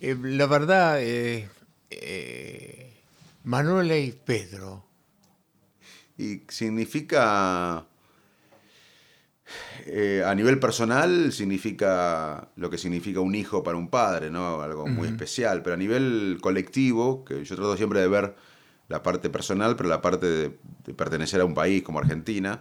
Eh, 0.02 0.14
la 0.22 0.46
verdad, 0.46 0.98
eh, 1.00 1.48
Manuela 3.44 3.96
y 3.96 4.12
Pedro. 4.12 4.84
Y 6.20 6.42
significa, 6.48 7.86
eh, 9.86 10.22
a 10.26 10.34
nivel 10.34 10.58
personal, 10.58 11.32
significa 11.32 12.50
lo 12.56 12.68
que 12.68 12.76
significa 12.76 13.20
un 13.20 13.34
hijo 13.34 13.62
para 13.62 13.78
un 13.78 13.88
padre, 13.88 14.30
¿no? 14.30 14.60
Algo 14.60 14.86
muy 14.86 15.08
especial. 15.08 15.62
Pero 15.62 15.74
a 15.74 15.78
nivel 15.78 16.38
colectivo, 16.42 17.24
que 17.24 17.42
yo 17.42 17.56
trato 17.56 17.74
siempre 17.78 18.00
de 18.00 18.08
ver 18.08 18.34
la 18.88 19.02
parte 19.02 19.30
personal, 19.30 19.76
pero 19.76 19.88
la 19.88 20.02
parte 20.02 20.26
de, 20.26 20.58
de 20.84 20.92
pertenecer 20.92 21.40
a 21.40 21.46
un 21.46 21.54
país 21.54 21.82
como 21.82 22.00
Argentina, 22.00 22.60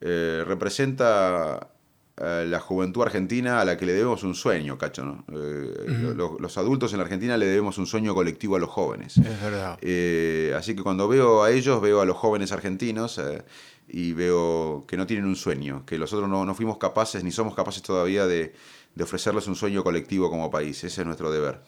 eh, 0.00 0.44
representa 0.46 1.70
eh, 2.18 2.46
la 2.48 2.60
juventud 2.60 3.02
argentina 3.02 3.60
a 3.60 3.64
la 3.64 3.76
que 3.76 3.84
le 3.86 3.92
debemos 3.92 4.22
un 4.22 4.34
sueño, 4.34 4.78
cacho, 4.78 5.04
¿no? 5.04 5.24
Eh, 5.32 5.84
lo- 5.86 6.14
lo- 6.14 6.36
los 6.38 6.56
adultos 6.58 6.92
en 6.92 6.98
la 6.98 7.04
Argentina 7.04 7.36
le 7.36 7.46
debemos 7.46 7.76
un 7.78 7.86
sueño 7.86 8.14
colectivo 8.14 8.56
a 8.56 8.58
los 8.58 8.70
jóvenes. 8.70 9.16
Es 9.18 9.40
verdad. 9.42 9.78
Eh, 9.82 10.54
así 10.56 10.74
que 10.74 10.82
cuando 10.82 11.08
veo 11.08 11.42
a 11.42 11.50
ellos, 11.50 11.80
veo 11.82 12.00
a 12.00 12.04
los 12.06 12.16
jóvenes 12.16 12.52
argentinos 12.52 13.18
eh, 13.18 13.42
y 13.88 14.12
veo 14.14 14.84
que 14.88 14.96
no 14.96 15.06
tienen 15.06 15.26
un 15.26 15.36
sueño, 15.36 15.84
que 15.86 15.98
nosotros 15.98 16.28
no, 16.28 16.44
no 16.44 16.54
fuimos 16.54 16.78
capaces 16.78 17.22
ni 17.22 17.30
somos 17.32 17.54
capaces 17.54 17.82
todavía 17.82 18.26
de, 18.26 18.54
de 18.94 19.04
ofrecerles 19.04 19.46
un 19.46 19.54
sueño 19.54 19.84
colectivo 19.84 20.30
como 20.30 20.50
país. 20.50 20.82
Ese 20.84 21.02
es 21.02 21.06
nuestro 21.06 21.30
deber. 21.30 21.60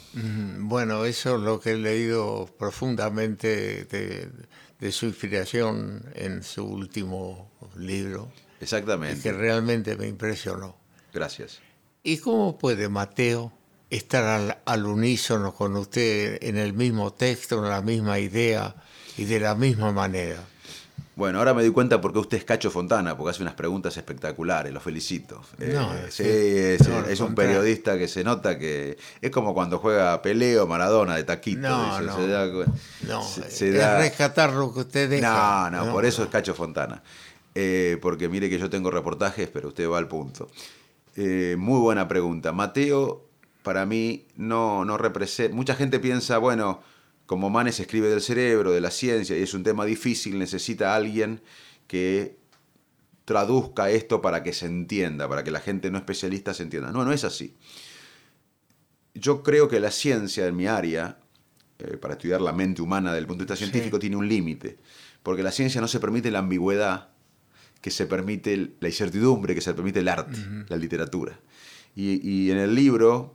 Bueno, 0.60 1.04
eso 1.04 1.36
es 1.36 1.42
lo 1.42 1.60
que 1.60 1.72
he 1.72 1.76
leído 1.76 2.48
profundamente 2.58 3.84
de, 3.84 4.30
de 4.80 4.92
su 4.92 5.06
inspiración 5.06 6.02
en 6.14 6.42
su 6.42 6.64
último 6.64 7.50
libro, 7.76 8.30
y 8.60 8.64
Exactamente. 8.64 9.22
que 9.22 9.32
realmente 9.32 9.96
me 9.96 10.06
impresionó. 10.06 10.76
Gracias. 11.12 11.60
¿Y 12.02 12.18
cómo 12.18 12.58
puede 12.58 12.88
Mateo 12.88 13.52
estar 13.90 14.24
al, 14.24 14.58
al 14.64 14.86
unísono 14.86 15.54
con 15.54 15.76
usted 15.76 16.38
en 16.42 16.56
el 16.58 16.72
mismo 16.72 17.12
texto, 17.12 17.62
en 17.64 17.70
la 17.70 17.82
misma 17.82 18.18
idea 18.18 18.74
y 19.16 19.24
de 19.24 19.40
la 19.40 19.54
misma 19.54 19.92
manera? 19.92 20.40
Bueno, 21.16 21.40
ahora 21.40 21.52
me 21.52 21.62
doy 21.62 21.72
cuenta 21.72 22.00
porque 22.00 22.20
usted 22.20 22.36
es 22.38 22.44
Cacho 22.44 22.70
Fontana, 22.70 23.16
porque 23.16 23.30
hace 23.32 23.42
unas 23.42 23.54
preguntas 23.54 23.96
espectaculares, 23.96 24.72
lo 24.72 24.80
felicito. 24.80 25.42
Eh, 25.58 25.72
No, 25.74 25.90
sí. 26.10 26.22
es 26.24 27.18
un 27.20 27.34
periodista 27.34 27.98
que 27.98 28.06
se 28.06 28.22
nota 28.22 28.56
que 28.56 28.96
es 29.20 29.30
como 29.32 29.52
cuando 29.52 29.80
juega 29.80 30.22
Peleo 30.22 30.68
Maradona 30.68 31.16
de 31.16 31.24
taquito. 31.24 31.62
No, 31.62 32.00
no. 32.00 32.16
se 32.16 32.26
da 32.28 32.46
No, 33.08 33.22
se- 33.24 33.40
es 33.48 33.52
se 33.58 33.72
da- 33.72 33.98
rescatar 33.98 34.52
lo 34.52 34.72
que 34.72 34.80
usted 34.80 35.10
deja. 35.10 35.68
No, 35.72 35.86
no, 35.86 35.92
por 35.92 36.04
eso 36.06 36.22
es 36.22 36.28
Cacho 36.28 36.54
Fontana. 36.54 37.02
Eh, 37.54 37.98
porque 38.00 38.28
mire 38.28 38.48
que 38.48 38.58
yo 38.58 38.70
tengo 38.70 38.90
reportajes, 38.90 39.48
pero 39.48 39.68
usted 39.68 39.88
va 39.88 39.98
al 39.98 40.08
punto. 40.08 40.48
Eh, 41.16 41.56
muy 41.58 41.80
buena 41.80 42.06
pregunta. 42.06 42.52
Mateo, 42.52 43.26
para 43.62 43.84
mí, 43.86 44.26
no, 44.36 44.84
no 44.84 44.96
representa. 44.98 45.54
Mucha 45.56 45.74
gente 45.74 45.98
piensa, 45.98 46.38
bueno, 46.38 46.80
como 47.26 47.50
Manes 47.50 47.80
escribe 47.80 48.08
del 48.08 48.20
cerebro, 48.20 48.70
de 48.72 48.80
la 48.80 48.90
ciencia, 48.90 49.36
y 49.36 49.42
es 49.42 49.54
un 49.54 49.62
tema 49.64 49.84
difícil, 49.84 50.38
necesita 50.38 50.92
a 50.92 50.96
alguien 50.96 51.42
que 51.86 52.36
traduzca 53.24 53.90
esto 53.90 54.22
para 54.22 54.42
que 54.42 54.52
se 54.52 54.66
entienda, 54.66 55.28
para 55.28 55.44
que 55.44 55.50
la 55.50 55.60
gente 55.60 55.90
no 55.90 55.98
especialista 55.98 56.54
se 56.54 56.62
entienda. 56.62 56.92
No, 56.92 57.04
no 57.04 57.12
es 57.12 57.24
así. 57.24 57.54
Yo 59.14 59.42
creo 59.42 59.68
que 59.68 59.80
la 59.80 59.90
ciencia 59.90 60.46
en 60.46 60.56
mi 60.56 60.66
área, 60.66 61.18
eh, 61.78 61.96
para 61.96 62.14
estudiar 62.14 62.40
la 62.40 62.52
mente 62.52 62.80
humana 62.82 63.10
desde 63.10 63.20
el 63.20 63.26
punto 63.26 63.40
de 63.40 63.44
vista 63.46 63.56
Sí. 63.56 63.64
científico, 63.70 63.98
tiene 63.98 64.16
un 64.16 64.28
límite. 64.28 64.78
Porque 65.22 65.42
la 65.42 65.50
ciencia 65.50 65.80
no 65.80 65.88
se 65.88 66.00
permite 66.00 66.30
la 66.30 66.38
ambigüedad 66.38 67.08
que 67.80 67.90
se 67.90 68.06
permite 68.06 68.72
la 68.80 68.88
incertidumbre, 68.88 69.54
que 69.54 69.60
se 69.60 69.72
permite 69.74 70.00
el 70.00 70.08
arte, 70.08 70.38
la 70.68 70.76
literatura. 70.76 71.38
Y, 71.94 72.20
y 72.28 72.50
en 72.50 72.58
el 72.58 72.74
libro, 72.74 73.34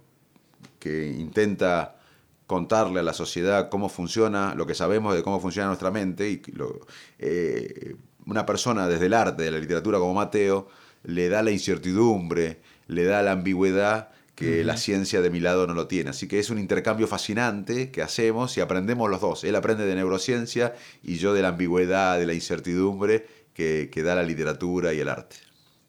que 0.79 1.07
intenta 1.07 1.97
contarle 2.45 2.99
a 2.99 3.03
la 3.03 3.13
sociedad 3.13 3.69
cómo 3.69 3.87
funciona, 3.89 4.53
lo 4.53 4.65
que 4.67 4.75
sabemos 4.75 5.15
de 5.15 5.23
cómo 5.23 5.39
funciona 5.39 5.67
nuestra 5.67 5.91
mente, 5.91 6.29
y 6.29 6.41
lo- 6.51 6.81
eh, 7.19 7.95
una 8.25 8.45
persona 8.45 8.87
desde 8.87 9.07
el 9.07 9.13
arte, 9.13 9.43
de 9.43 9.51
la 9.51 9.59
literatura 9.59 9.97
como 9.97 10.13
Mateo, 10.13 10.67
le 11.03 11.29
da 11.29 11.41
la 11.41 11.51
incertidumbre, 11.51 12.61
le 12.87 13.03
da 13.05 13.21
la 13.21 13.31
ambigüedad 13.33 14.09
que 14.35 14.63
la 14.63 14.77
ciencia 14.77 15.21
de 15.21 15.29
mi 15.29 15.39
lado 15.39 15.67
no 15.67 15.73
lo 15.73 15.87
tiene. 15.87 16.09
Así 16.09 16.27
que 16.27 16.39
es 16.39 16.49
un 16.49 16.57
intercambio 16.57 17.07
fascinante 17.07 17.91
que 17.91 18.01
hacemos 18.01 18.57
y 18.57 18.61
aprendemos 18.61 19.09
los 19.09 19.21
dos. 19.21 19.43
Él 19.43 19.55
aprende 19.55 19.85
de 19.85 19.95
neurociencia 19.95 20.73
y 21.03 21.15
yo 21.17 21.33
de 21.33 21.41
la 21.43 21.49
ambigüedad, 21.49 22.17
de 22.17 22.25
la 22.25 22.33
incertidumbre 22.33 23.27
que, 23.53 23.89
que 23.91 24.03
da 24.03 24.15
la 24.15 24.23
literatura 24.23 24.93
y 24.93 24.99
el 24.99 25.09
arte. 25.09 25.35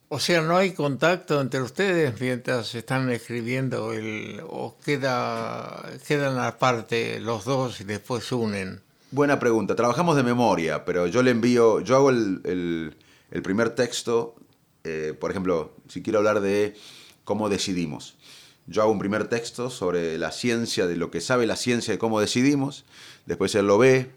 O 0.09 0.19
sea, 0.19 0.41
no 0.41 0.55
hay 0.55 0.73
contacto 0.73 1.41
entre 1.41 1.61
ustedes 1.61 2.19
mientras 2.21 2.75
están 2.75 3.09
escribiendo 3.09 3.91
el, 3.91 4.39
o 4.47 4.77
queda, 4.83 5.83
quedan 6.07 6.37
aparte 6.37 7.19
los 7.19 7.43
dos 7.45 7.81
y 7.81 7.83
después 7.85 8.23
se 8.23 8.35
unen. 8.35 8.81
Buena 9.11 9.39
pregunta. 9.39 9.75
Trabajamos 9.75 10.15
de 10.15 10.23
memoria, 10.23 10.85
pero 10.85 11.07
yo 11.07 11.23
le 11.23 11.31
envío, 11.31 11.79
yo 11.81 11.95
hago 11.95 12.09
el, 12.11 12.41
el- 12.43 12.95
el 13.31 13.41
primer 13.41 13.71
texto, 13.71 14.35
eh, 14.83 15.13
por 15.19 15.31
ejemplo, 15.31 15.73
si 15.89 16.01
quiero 16.03 16.19
hablar 16.19 16.39
de 16.41 16.75
cómo 17.23 17.49
decidimos. 17.49 18.15
Yo 18.67 18.83
hago 18.83 18.91
un 18.91 18.99
primer 18.99 19.27
texto 19.27 19.69
sobre 19.69 20.17
la 20.19 20.31
ciencia, 20.31 20.85
de 20.87 20.95
lo 20.95 21.09
que 21.11 21.19
sabe 21.21 21.45
la 21.47 21.55
ciencia 21.55 21.91
de 21.91 21.97
cómo 21.97 22.21
decidimos, 22.21 22.85
después 23.25 23.53
él 23.55 23.67
lo 23.67 23.77
ve 23.79 24.11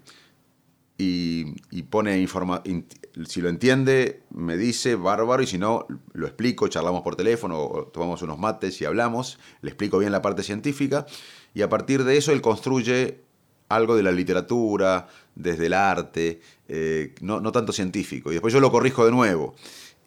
y, 0.99 1.55
y 1.71 1.85
pone 1.85 2.19
información, 2.21 2.85
si 3.27 3.41
lo 3.41 3.49
entiende, 3.49 4.23
me 4.31 4.57
dice 4.57 4.97
bárbaro, 4.97 5.43
y 5.43 5.47
si 5.47 5.57
no, 5.57 5.87
lo 6.13 6.27
explico, 6.27 6.69
charlamos 6.69 7.03
por 7.03 7.17
teléfono, 7.17 7.63
o 7.63 7.85
tomamos 7.87 8.21
unos 8.23 8.39
mates 8.39 8.81
y 8.83 8.85
hablamos, 8.85 9.39
le 9.63 9.71
explico 9.71 9.99
bien 9.99 10.13
la 10.13 10.21
parte 10.21 10.43
científica, 10.43 11.07
y 11.55 11.63
a 11.63 11.69
partir 11.69 12.05
de 12.05 12.17
eso 12.17 12.33
él 12.33 12.43
construye 12.43 13.21
algo 13.69 13.97
de 13.97 14.03
la 14.03 14.13
literatura, 14.13 15.09
desde 15.35 15.67
el 15.67 15.75
arte, 15.75 16.41
eh, 16.69 17.15
no, 17.21 17.41
no 17.41 17.53
tanto 17.53 17.73
científico. 17.73 18.31
Y 18.31 18.35
después 18.35 18.53
yo 18.53 18.61
lo 18.61 18.71
corrijo 18.71 19.05
de 19.05 19.13
nuevo. 19.13 19.55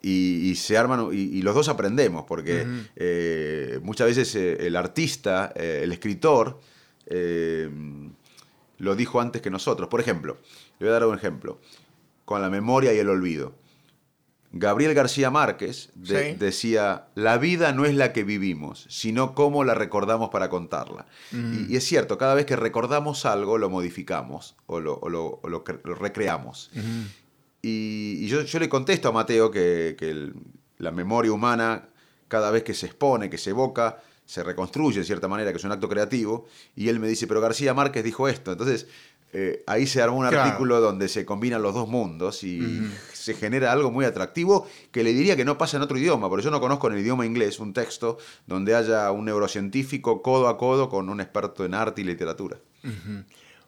Y, 0.02 0.50
y 0.50 0.56
se 0.56 0.76
arman, 0.76 1.10
y, 1.12 1.38
y 1.38 1.42
los 1.42 1.54
dos 1.54 1.68
aprendemos, 1.68 2.24
porque 2.26 2.66
eh, 2.96 3.78
muchas 3.84 4.08
veces 4.08 4.34
eh, 4.34 4.66
el 4.66 4.74
artista, 4.74 5.52
el 5.54 5.92
escritor, 5.92 6.60
eh, 7.06 7.70
lo 8.78 8.96
dijo 8.96 9.20
antes 9.20 9.40
que 9.42 9.50
nosotros. 9.50 9.88
Por 9.88 10.00
ejemplo, 10.00 10.38
le 10.82 10.88
voy 10.90 10.96
a 10.96 11.00
dar 11.00 11.06
un 11.08 11.16
ejemplo, 11.16 11.60
con 12.24 12.42
la 12.42 12.50
memoria 12.50 12.92
y 12.92 12.98
el 12.98 13.08
olvido. 13.08 13.54
Gabriel 14.54 14.92
García 14.92 15.30
Márquez 15.30 15.90
de- 15.94 16.32
Sí. 16.32 16.36
decía, 16.38 17.06
la 17.14 17.38
vida 17.38 17.72
no 17.72 17.86
es 17.86 17.94
la 17.94 18.12
que 18.12 18.22
vivimos, 18.22 18.86
sino 18.90 19.34
cómo 19.34 19.64
la 19.64 19.74
recordamos 19.74 20.28
para 20.28 20.50
contarla. 20.50 21.06
Y, 21.32 21.72
y 21.72 21.76
es 21.76 21.84
cierto, 21.84 22.18
cada 22.18 22.34
vez 22.34 22.44
que 22.44 22.56
recordamos 22.56 23.24
algo, 23.24 23.56
lo 23.56 23.70
modificamos 23.70 24.54
o 24.66 24.78
lo, 24.80 24.96
o 24.98 25.08
lo- 25.08 25.40
o 25.42 25.48
lo 25.48 25.64
cre- 25.64 25.80
lo 25.84 25.94
recreamos. 25.94 26.70
Y, 27.62 28.18
y 28.20 28.26
yo, 28.28 28.42
yo 28.42 28.58
le 28.58 28.68
contesto 28.68 29.08
a 29.08 29.12
Mateo 29.12 29.50
que, 29.50 29.94
que 29.98 30.10
el- 30.10 30.34
la 30.78 30.90
memoria 30.90 31.32
humana, 31.32 31.88
cada 32.28 32.50
vez 32.50 32.62
que 32.64 32.74
se 32.74 32.86
expone, 32.86 33.30
que 33.30 33.38
se 33.38 33.50
evoca, 33.50 34.02
se 34.26 34.42
reconstruye 34.42 34.98
de 35.00 35.04
cierta 35.04 35.28
manera, 35.28 35.50
que 35.52 35.58
es 35.58 35.64
un 35.64 35.72
acto 35.72 35.88
creativo, 35.88 36.46
y 36.76 36.88
él 36.88 36.98
me 37.00 37.08
dice, 37.08 37.26
pero 37.26 37.40
García 37.40 37.72
Márquez 37.74 38.04
dijo 38.04 38.28
esto. 38.28 38.52
Entonces, 38.52 38.86
eh, 39.32 39.62
ahí 39.66 39.86
se 39.86 40.02
armó 40.02 40.18
un 40.18 40.28
Claro. 40.28 40.42
artículo 40.42 40.80
donde 40.80 41.08
se 41.08 41.24
combinan 41.24 41.62
los 41.62 41.72
dos 41.74 41.88
mundos 41.88 42.44
y 42.44 42.60
se 43.14 43.32
genera 43.34 43.72
algo 43.72 43.90
muy 43.90 44.04
atractivo 44.04 44.66
que 44.90 45.02
le 45.02 45.12
diría 45.14 45.36
que 45.36 45.44
no 45.44 45.56
pasa 45.56 45.78
en 45.78 45.82
otro 45.82 45.96
idioma, 45.98 46.28
porque 46.28 46.44
yo 46.44 46.50
no 46.50 46.60
conozco 46.60 46.88
en 46.88 46.94
el 46.94 47.00
idioma 47.00 47.24
inglés 47.24 47.58
un 47.58 47.72
texto 47.72 48.18
donde 48.46 48.74
haya 48.74 49.10
un 49.10 49.24
neurocientífico 49.24 50.20
codo 50.22 50.48
a 50.48 50.58
codo 50.58 50.88
con 50.90 51.08
un 51.08 51.20
experto 51.20 51.64
en 51.64 51.74
arte 51.74 52.02
y 52.02 52.04
literatura. 52.04 52.58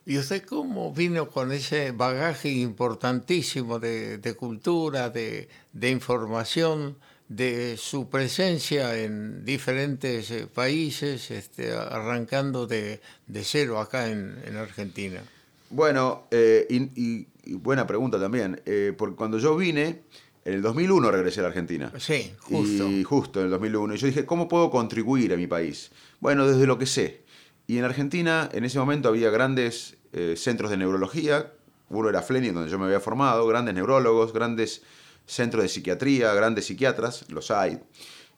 ¿Y 0.07 0.19
usted 0.19 0.45
cómo 0.45 0.93
vino 0.93 1.29
con 1.31 1.51
ese 1.51 1.93
bagaje 1.93 2.51
importantísimo 2.51 3.79
de, 3.79 4.19
de 4.19 4.35
cultura, 4.35 5.09
de, 5.09 5.49
de 5.73 5.91
información, 5.91 6.97
de 7.29 7.79
su 7.79 8.11
presencia 8.11 8.99
en 8.99 9.47
diferentes 9.47 10.31
eh, 10.31 10.47
países, 10.47 11.31
este, 11.31 11.73
arrancando 11.73 12.67
de, 12.67 13.01
de 13.27 13.45
cero 13.45 13.81
acá 13.81 14.09
en, 14.11 14.37
en 14.45 14.57
Argentina? 14.59 15.23
Bueno, 15.71 16.27
eh, 16.31 16.67
y, 16.69 16.77
y- 17.01 17.27
y 17.47 17.55
buena 17.55 17.87
pregunta 17.87 18.19
también, 18.19 18.61
eh, 18.65 18.95
porque 18.97 19.17
cuando 19.17 19.39
yo 19.39 19.55
vine, 19.57 20.03
en 20.47 20.55
el 20.55 20.62
2001 20.62 21.11
regresé 21.11 21.41
a 21.41 21.43
la 21.45 21.49
Argentina. 21.51 21.93
Sí, 21.99 22.33
justo. 22.41 22.89
Y 22.89 23.05
justo 23.05 23.41
en 23.41 23.47
el 23.47 23.51
2001. 23.51 23.95
Y 23.95 23.99
yo 23.99 24.07
dije, 24.07 24.25
¿cómo 24.25 24.49
puedo 24.49 24.71
contribuir 24.71 25.33
a 25.33 25.37
mi 25.37 25.47
país? 25.47 25.91
Bueno, 26.21 26.47
desde 26.47 26.67
lo 26.67 26.79
que 26.79 26.87
sé. 26.87 27.23
Y 27.67 27.79
en 27.79 27.85
Argentina, 27.85 28.49
en 28.53 28.65
ese 28.65 28.79
momento 28.79 29.09
había 29.09 29.31
grandes 29.31 29.97
eh, 30.12 30.35
centros 30.37 30.71
de 30.71 30.77
neurología. 30.79 31.53
Uno 31.91 32.09
era 32.09 32.23
Fleming, 32.23 32.53
donde 32.53 32.71
yo 32.71 32.79
me 32.79 32.87
había 32.87 33.01
formado, 33.01 33.47
grandes 33.47 33.75
neurólogos, 33.75 34.33
grandes 34.33 34.83
centros 35.27 35.62
de 35.62 35.69
psiquiatría, 35.69 36.33
grandes 36.35 36.67
psiquiatras, 36.67 37.25
los 37.31 37.51
hay, 37.51 37.79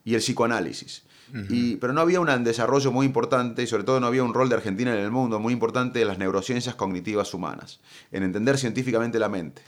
y 0.05 0.15
el 0.15 0.21
psicoanálisis. 0.21 1.03
Pero 1.81 1.93
no 1.93 2.01
había 2.01 2.21
un 2.21 2.45
desarrollo 2.45 2.93
muy 2.93 3.07
importante 3.07 3.63
y 3.63 3.67
sobre 3.67 3.85
todo 3.85 4.01
no 4.01 4.07
había 4.07 4.23
un 4.23 4.35
rol 4.35 4.49
de 4.49 4.55
Argentina 4.55 4.93
en 4.93 5.01
el 5.01 5.11
mundo 5.11 5.39
muy 5.41 5.53
importante 5.53 6.01
en 6.01 6.09
las 6.09 6.19
neurociencias 6.19 6.75
cognitivas 6.75 7.35
humanas, 7.35 7.81
en 8.13 8.23
entender 8.23 8.59
científicamente 8.59 9.19
la 9.19 9.29
mente. 9.29 9.63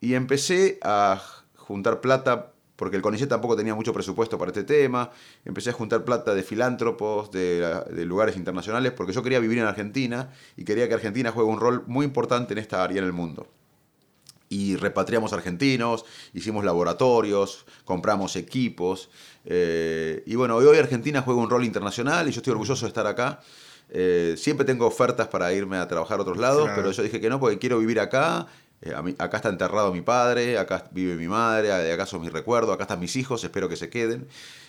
Y 0.00 0.14
empecé 0.14 0.78
a 0.82 1.20
juntar 1.56 2.00
plata, 2.00 2.52
porque 2.76 2.96
el 2.96 3.02
CONICET 3.02 3.28
tampoco 3.28 3.56
tenía 3.56 3.74
mucho 3.74 3.92
presupuesto 3.92 4.38
para 4.38 4.50
este 4.50 4.62
tema. 4.62 5.10
Empecé 5.44 5.70
a 5.70 5.72
juntar 5.72 6.04
plata 6.04 6.34
de 6.34 6.42
filántropos, 6.44 7.30
de 7.30 8.04
lugares 8.06 8.36
internacionales, 8.36 8.92
porque 8.92 9.12
yo 9.12 9.22
quería 9.22 9.40
vivir 9.40 9.58
en 9.58 9.64
Argentina 9.64 10.30
y 10.56 10.64
quería 10.64 10.88
que 10.88 10.94
Argentina 10.94 11.32
juegue 11.32 11.50
un 11.50 11.58
rol 11.58 11.82
muy 11.86 12.06
importante 12.06 12.54
en 12.54 12.58
esta 12.58 12.84
área 12.84 12.98
en 12.98 13.04
el 13.04 13.12
mundo. 13.12 13.48
Y 14.50 14.76
repatriamos 14.76 15.32
argentinos, 15.32 16.04
hicimos 16.32 16.64
laboratorios, 16.64 17.66
compramos 17.84 18.36
equipos. 18.36 19.10
eh, 19.50 20.22
y 20.26 20.34
bueno, 20.34 20.56
hoy, 20.56 20.76
Argentina 20.78 21.22
juega 21.22 21.40
un 21.40 21.48
rol 21.50 21.64
internacional 21.64 22.28
y 22.28 22.32
yo 22.32 22.38
estoy 22.40 22.52
orgulloso 22.52 22.84
de 22.84 22.88
estar 22.88 23.06
acá. 23.06 23.40
Eh, 23.90 24.34
siempre 24.36 24.66
tengo 24.66 24.86
ofertas 24.86 25.28
para 25.28 25.52
irme 25.52 25.78
a 25.78 25.88
trabajar 25.88 26.18
a 26.18 26.22
otros 26.22 26.36
lados, 26.36 26.64
Claro. 26.64 26.76
pero 26.76 26.90
yo 26.92 27.02
dije 27.02 27.20
que 27.20 27.30
no 27.30 27.40
porque 27.40 27.58
quiero 27.58 27.78
vivir 27.78 28.00
acá. 28.00 28.46
Eh, 28.82 28.92
a 28.94 29.02
mí- 29.02 29.14
acá 29.18 29.38
está 29.38 29.48
enterrado 29.48 29.92
mi 29.92 30.02
padre, 30.02 30.58
acá 30.58 30.84
vive 30.92 31.14
mi 31.16 31.26
madre, 31.26 31.72
acá 31.92 32.06
son 32.06 32.20
mis 32.20 32.32
recuerdos, 32.32 32.74
acá 32.74 32.84
están 32.84 33.00
mis 33.00 33.16
hijos, 33.16 33.42
espero 33.42 33.68
que 33.68 33.76
se 33.76 33.88
queden. 33.88 34.28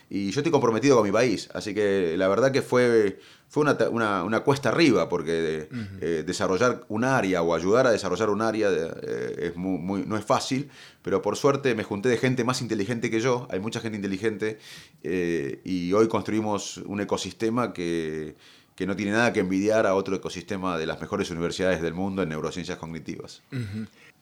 Y 0.10 0.32
yo 0.32 0.40
estoy 0.40 0.52
comprometido 0.52 0.96
con 0.96 1.06
mi 1.06 1.12
país, 1.12 1.50
así 1.54 1.74
que 1.76 2.16
la 2.18 2.28
verdad 2.28 2.52
que 2.52 2.64
fue, 2.64 3.20
fue 3.48 3.62
una, 3.92 4.24
una 4.24 4.40
cuesta 4.40 4.70
arriba, 4.70 5.08
porque 5.08 5.68
eh, 6.02 6.24
desarrollar 6.26 6.84
un 6.90 7.04
área 7.04 7.44
o 7.44 7.54
ayudar 7.54 7.86
a 7.86 7.92
desarrollar 7.92 8.32
un 8.32 8.42
área 8.42 8.70
eh, 8.72 9.50
es 9.52 9.56
muy, 9.56 9.78
muy- 9.78 10.06
no 10.08 10.18
es 10.18 10.26
fácil, 10.26 10.70
pero 11.04 11.22
por 11.22 11.36
suerte 11.36 11.76
me 11.76 11.84
junté 11.84 12.10
de 12.10 12.18
gente 12.18 12.44
más 12.44 12.62
inteligente 12.62 13.12
que 13.12 13.20
yo, 13.20 13.48
hay 13.52 13.60
mucha 13.60 13.82
gente 13.82 13.98
inteligente, 13.98 14.58
eh, 15.04 15.62
y 15.64 15.94
hoy 15.94 16.08
construimos 16.08 16.78
un 16.78 17.02
ecosistema 17.02 17.72
que, 17.72 18.36
que 18.76 18.88
no 18.88 18.96
tiene 18.96 19.12
nada 19.12 19.32
que 19.32 19.42
envidiar 19.42 19.86
a 19.86 19.94
otro 19.94 20.16
ecosistema 20.16 20.78
de 20.80 20.88
las 20.88 21.00
mejores 21.00 21.30
universidades 21.30 21.82
del 21.84 21.94
mundo 21.94 22.24
en 22.24 22.30
neurociencias 22.30 22.80
cognitivas. 22.80 23.44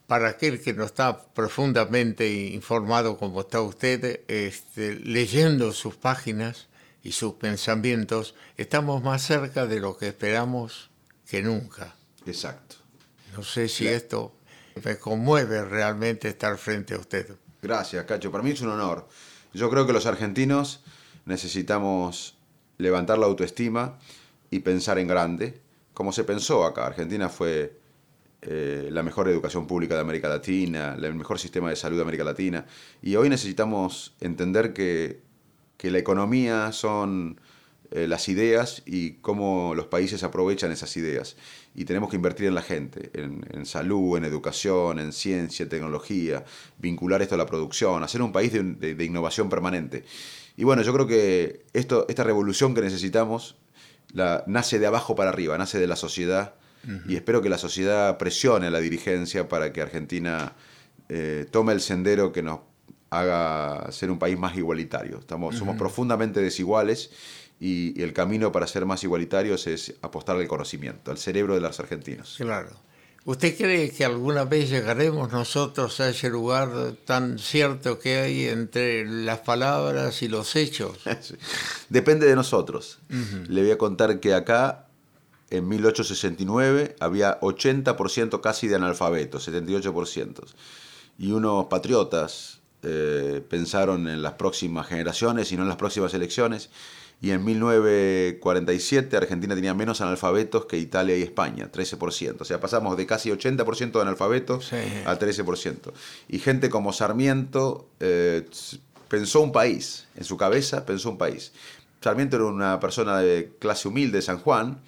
Para 0.07 0.29
aquel 0.29 0.61
que 0.61 0.73
no 0.73 0.85
está 0.85 1.25
profundamente 1.33 2.29
informado 2.29 3.17
como 3.17 3.41
está 3.41 3.61
usted, 3.61 4.21
este, 4.27 4.95
leyendo 4.95 5.73
sus 5.73 5.95
páginas 5.95 6.67
y 7.03 7.11
sus 7.11 7.33
pensamientos, 7.33 8.33
estamos 8.55 9.03
más 9.03 9.21
cerca 9.21 9.65
de 9.65 9.79
lo 9.79 9.97
que 9.97 10.07
esperamos 10.07 10.89
que 11.29 11.43
nunca. 11.43 11.95
Exacto. 12.25 12.77
No 13.35 13.43
sé 13.43 13.67
si 13.67 13.87
esto 13.87 14.33
me 14.83 14.97
conmueve 14.97 15.63
realmente 15.63 16.29
estar 16.29 16.57
frente 16.57 16.93
a 16.93 16.99
usted. 16.99 17.35
Gracias, 17.61 18.05
Cacho. 18.05 18.31
Para 18.31 18.43
mí 18.43 18.51
es 18.51 18.61
un 18.61 18.69
honor. 18.69 19.07
Yo 19.53 19.69
creo 19.69 19.85
que 19.85 19.93
los 19.93 20.05
argentinos 20.05 20.81
necesitamos 21.25 22.37
levantar 22.77 23.17
la 23.17 23.25
autoestima 23.25 23.99
y 24.49 24.59
pensar 24.59 24.99
en 24.99 25.07
grande, 25.07 25.61
como 25.93 26.11
se 26.11 26.23
pensó 26.23 26.65
acá. 26.65 26.85
Argentina 26.85 27.29
fue 27.29 27.76
eh, 28.41 28.89
la 28.91 29.03
mejor 29.03 29.27
educación 29.29 29.67
pública 29.67 29.95
de 29.95 30.01
América 30.01 30.29
Latina, 30.29 30.95
el 31.01 31.15
mejor 31.15 31.39
sistema 31.39 31.69
de 31.69 31.75
salud 31.75 31.97
de 31.97 32.03
América 32.03 32.23
Latina. 32.23 32.65
Y 33.01 33.15
hoy 33.15 33.29
necesitamos 33.29 34.13
entender 34.21 34.73
que, 34.73 35.21
que 35.77 35.91
la 35.91 35.97
economía 35.97 36.71
son 36.71 37.39
eh, 37.91 38.07
las 38.07 38.27
ideas 38.27 38.83
y 38.85 39.13
cómo 39.21 39.73
los 39.75 39.87
países 39.87 40.23
aprovechan 40.23 40.71
esas 40.71 40.95
ideas. 40.97 41.35
Y 41.73 41.85
tenemos 41.85 42.09
que 42.09 42.15
invertir 42.15 42.47
en 42.47 42.55
la 42.55 42.61
gente, 42.61 43.11
en, 43.13 43.45
en 43.51 43.65
salud, 43.65 44.17
en 44.17 44.25
educación, 44.25 44.99
en 44.99 45.13
ciencia, 45.13 45.69
tecnología, 45.69 46.43
vincular 46.79 47.21
esto 47.21 47.35
a 47.35 47.37
la 47.37 47.45
producción, 47.45 48.03
hacer 48.03 48.21
un 48.21 48.31
país 48.31 48.51
de, 48.51 48.63
de- 48.93 49.05
innovación 49.05 49.47
permanente. 49.49 50.03
Y 50.57 50.63
bueno, 50.63 50.81
yo 50.81 50.91
creo 50.93 51.05
que 51.07 51.65
esto, 51.73 52.05
esta 52.09 52.23
revolución 52.23 52.73
que 52.73 52.81
necesitamos 52.81 53.57
la, 54.11 54.43
nace 54.47 54.79
de 54.79 54.87
abajo 54.87 55.15
para 55.15 55.29
arriba, 55.29 55.57
nace 55.57 55.79
de 55.79 55.87
la 55.87 55.95
sociedad 55.95 56.55
y 57.07 57.15
espero 57.15 57.41
que 57.41 57.49
la 57.49 57.57
sociedad 57.57 58.17
presione 58.17 58.67
a 58.67 58.71
la 58.71 58.79
dirigencia 58.79 59.47
para 59.49 59.73
que 59.73 59.81
Argentina 59.81 60.53
eh, 61.09 61.45
tome 61.51 61.73
el 61.73 61.81
sendero 61.81 62.31
que 62.31 62.41
nos 62.41 62.59
haga 63.09 63.91
ser 63.91 64.11
un 64.11 64.19
país 64.19 64.37
más 64.37 64.57
igualitario. 64.57 65.19
Estamos, 65.19 65.55
Somos 65.55 65.77
profundamente 65.77 66.41
desiguales 66.41 67.11
y, 67.59 67.99
y 67.99 68.03
el 68.03 68.13
camino 68.13 68.51
para 68.51 68.67
ser 68.67 68.85
más 68.85 69.03
igualitarios 69.03 69.67
es 69.67 69.95
apostar 70.01 70.37
al 70.37 70.47
conocimiento, 70.47 71.11
al 71.11 71.17
cerebro 71.17 71.55
de 71.55 71.61
los 71.61 71.79
argentinos. 71.79 72.35
Claro. 72.37 72.87
¿Usted 73.27 73.57
cree 73.57 73.91
que 73.91 74.05
alguna 74.05 74.45
vez 74.45 74.69
llegaremos 74.69 75.29
nosotros 75.33 75.99
a 75.99 76.07
ese 76.07 76.29
lugar 76.29 76.93
tan 77.03 77.37
cierto 77.37 77.99
que 77.99 78.19
hay 78.19 78.45
entre 78.45 79.05
las 79.05 79.39
palabras 79.39 80.21
y 80.21 80.29
los 80.29 80.55
hechos? 80.55 80.97
Depende 81.89 82.25
de 82.25 82.37
nosotros. 82.37 82.99
Le 83.49 83.63
voy 83.63 83.71
a 83.71 83.77
contar 83.77 84.21
que 84.21 84.33
acá, 84.33 84.86
en 85.49 85.67
1869, 85.67 86.95
había 86.99 87.39
80% 87.39 88.41
casi 88.41 88.67
de 88.67 88.75
analfabetos, 88.75 89.47
78%. 89.47 90.43
Y 91.19 91.31
unos 91.31 91.65
patriotas 91.65 92.59
eh, 92.83 93.41
pensaron 93.49 94.07
en 94.07 94.21
las 94.21 94.33
próximas 94.33 94.87
generaciones 94.87 95.51
y 95.51 95.55
no 95.57 95.63
en 95.63 95.69
las 95.69 95.77
próximas 95.77 96.13
elecciones. 96.13 96.69
Y 97.19 97.31
en 97.31 97.43
1947 97.43 99.17
Argentina 99.17 99.55
tenía 99.55 99.73
menos 99.73 100.01
analfabetos 100.01 100.65
que 100.65 100.77
Italia 100.77 101.17
y 101.17 101.23
España, 101.23 101.71
13%. 101.71 102.35
O 102.41 102.45
sea, 102.45 102.59
pasamos 102.59 102.95
de 102.97 103.05
casi 103.07 103.29
80% 103.31 103.91
de 103.93 104.01
analfabetos 104.01 104.67
Sí. 104.67 104.75
a 105.05 105.17
13%. 105.17 105.93
Y 106.27 106.39
gente 106.39 106.69
como 106.69 106.93
Sarmiento 106.93 107.89
eh, 107.99 108.45
pensó 109.07 109.41
un 109.41 109.51
país, 109.51 110.05
en 110.15 110.23
su 110.23 110.37
cabeza 110.37 110.85
pensó 110.85 111.09
un 111.09 111.17
país. 111.17 111.53
Sarmiento 112.01 112.35
era 112.35 112.45
una 112.45 112.79
persona 112.79 113.19
de 113.19 113.51
clase 113.59 113.87
humilde 113.87 114.17
de 114.17 114.21
San 114.21 114.37
Juan, 114.39 114.79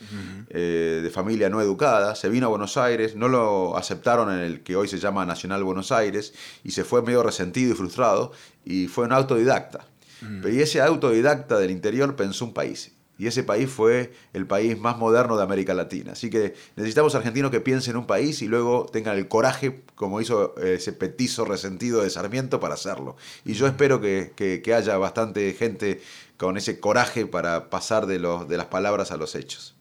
eh, 0.50 1.00
de 1.04 1.10
familia 1.10 1.50
no 1.50 1.62
educada, 1.62 2.16
se 2.16 2.30
vino 2.30 2.46
a 2.48 2.50
Buenos 2.50 2.78
Aires, 2.78 3.16
no 3.16 3.28
lo 3.28 3.76
aceptaron 3.78 4.32
en 4.32 4.40
el 4.40 4.62
que 4.62 4.76
hoy 4.76 4.88
se 4.88 5.00
llama 5.00 5.26
Nacional 5.26 5.64
Buenos 5.64 5.92
Aires 5.92 6.34
y 6.64 6.72
se 6.72 6.84
fue 6.84 7.02
medio 7.02 7.24
resentido 7.24 7.72
y 7.74 7.76
frustrado 7.76 8.32
y 8.66 8.88
fue 8.88 9.06
un 9.06 9.14
autodidacta. 9.14 9.86
Pero 10.42 10.50
y 10.54 10.60
ese 10.62 10.82
autodidacta 10.82 11.58
del 11.60 11.72
interior 11.72 12.16
pensó 12.16 12.46
un 12.46 12.54
país. 12.54 12.92
Y 13.18 13.28
ese 13.28 13.44
país 13.44 13.70
fue 13.70 14.14
el 14.32 14.48
país 14.48 14.80
más 14.80 14.98
moderno 14.98 15.36
de 15.36 15.44
América 15.44 15.74
Latina. 15.74 16.14
Así 16.14 16.30
que 16.30 16.54
necesitamos 16.78 17.16
argentinos 17.16 17.52
que 17.52 17.60
piensen 17.60 17.92
en 17.92 17.98
un 17.98 18.08
país 18.08 18.42
y 18.42 18.48
luego 18.48 18.86
tengan 18.94 19.18
el 19.18 19.28
coraje, 19.28 19.82
como 19.96 20.22
hizo 20.22 20.56
eh, 20.58 20.76
ese 20.76 20.94
petizo 20.94 21.44
resentido 21.44 22.02
de 22.02 22.10
Sarmiento, 22.10 22.62
para 22.62 22.76
hacerlo. 22.76 23.18
Y 23.44 23.54
yo 23.54 23.68
espero 23.68 24.00
que, 24.00 24.32
que- 24.38 24.62
que 24.62 24.74
haya 24.74 24.98
bastante 24.98 25.52
gente 25.54 26.02
con 26.40 26.58
ese 26.58 26.80
coraje 26.80 27.26
para 27.26 27.70
pasar 27.70 28.08
de, 28.08 28.18
los, 28.18 28.48
de 28.48 28.56
las 28.56 28.68
palabras 28.68 29.12
a 29.12 29.18
los 29.18 29.36
hechos. 29.36 29.76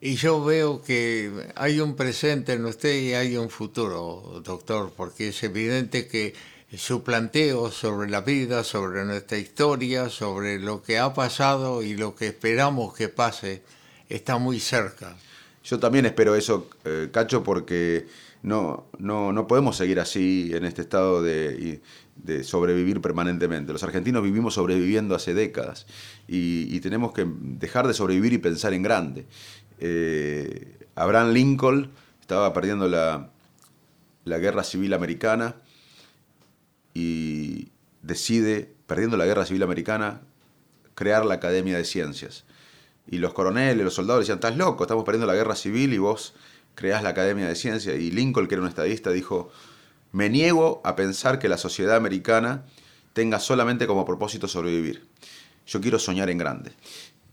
Y 0.00 0.14
yo 0.16 0.42
veo 0.42 0.80
que 0.80 1.52
hay 1.54 1.80
un 1.80 1.96
presente 1.96 2.54
en 2.54 2.64
usted 2.64 2.98
y 2.98 3.12
hay 3.12 3.36
un 3.36 3.50
futuro, 3.50 4.40
doctor, 4.42 4.90
porque 4.96 5.28
es 5.28 5.42
evidente 5.42 6.08
que 6.08 6.34
su 6.76 7.02
planteo 7.02 7.70
sobre 7.70 8.08
la 8.08 8.22
vida, 8.22 8.64
sobre 8.64 9.04
nuestra 9.04 9.36
historia, 9.36 10.08
sobre 10.08 10.58
lo 10.58 10.82
que 10.82 10.98
ha 10.98 11.12
pasado 11.12 11.82
y 11.82 11.94
lo 11.94 12.14
que 12.14 12.28
esperamos 12.28 12.94
que 12.94 13.10
pase, 13.10 13.62
está 14.08 14.38
muy 14.38 14.60
cerca. 14.60 15.14
Yo 15.62 15.78
también 15.78 16.06
espero 16.06 16.34
eso, 16.34 16.70
eh, 16.84 17.10
Cacho, 17.12 17.42
porque 17.42 18.06
no, 18.42 18.86
no, 18.98 19.32
no 19.32 19.46
podemos 19.46 19.76
seguir 19.76 20.00
así 20.00 20.52
en 20.54 20.64
este 20.64 20.82
estado 20.82 21.22
de, 21.22 21.80
de, 22.22 22.44
sobrevivir 22.44 23.00
permanentemente. 23.00 23.72
Los 23.72 23.82
argentinos 23.82 24.22
vivimos 24.22 24.54
sobreviviendo 24.54 25.14
hace 25.14 25.34
décadas 25.34 25.86
y, 26.26 26.78
tenemos 26.80 27.12
que 27.12 27.26
dejar 27.26 27.86
de 27.86 27.94
sobrevivir 27.94 28.32
y 28.32 28.38
pensar 28.38 28.72
en 28.74 28.82
grande. 28.82 29.26
Eh, 29.80 30.76
Abraham 30.94 31.32
Lincoln 31.32 31.90
estaba 32.20 32.52
perdiendo 32.52 32.88
la, 32.88 33.30
la 34.24 34.38
guerra 34.38 34.64
civil 34.64 34.94
americana 34.94 35.56
y 36.94 37.68
decide, 38.02 38.74
perdiendo 38.86 39.16
la 39.16 39.26
guerra 39.26 39.46
civil 39.46 39.62
americana, 39.62 40.22
crear 40.94 41.24
la 41.24 41.34
Academia 41.34 41.76
de 41.76 41.84
Ciencias. 41.84 42.44
Y 43.06 43.18
los 43.18 43.32
coroneles, 43.32 43.82
los 43.84 43.94
soldados 43.94 44.22
decían, 44.22 44.38
estás 44.38 44.56
loco, 44.56 44.84
estamos 44.84 45.04
perdiendo 45.04 45.26
la 45.26 45.34
guerra 45.34 45.54
civil 45.54 45.94
y 45.94 45.98
vos 45.98 46.34
creás 46.74 47.02
la 47.02 47.10
Academia 47.10 47.46
de 47.48 47.54
Ciencias. 47.54 47.96
Y 47.96 48.10
Lincoln, 48.10 48.46
que 48.46 48.54
era 48.54 48.62
un 48.62 48.68
estadista, 48.68 49.10
dijo, 49.10 49.50
me 50.12 50.28
niego 50.28 50.80
a 50.84 50.96
pensar 50.96 51.38
que 51.38 51.48
la 51.48 51.58
sociedad 51.58 51.96
americana 51.96 52.64
tenga 53.12 53.40
solamente 53.40 53.86
como 53.86 54.04
propósito 54.04 54.48
sobrevivir. 54.48 55.06
Yo 55.66 55.80
quiero 55.80 55.98
soñar 55.98 56.30
en 56.30 56.38
grande. 56.38 56.72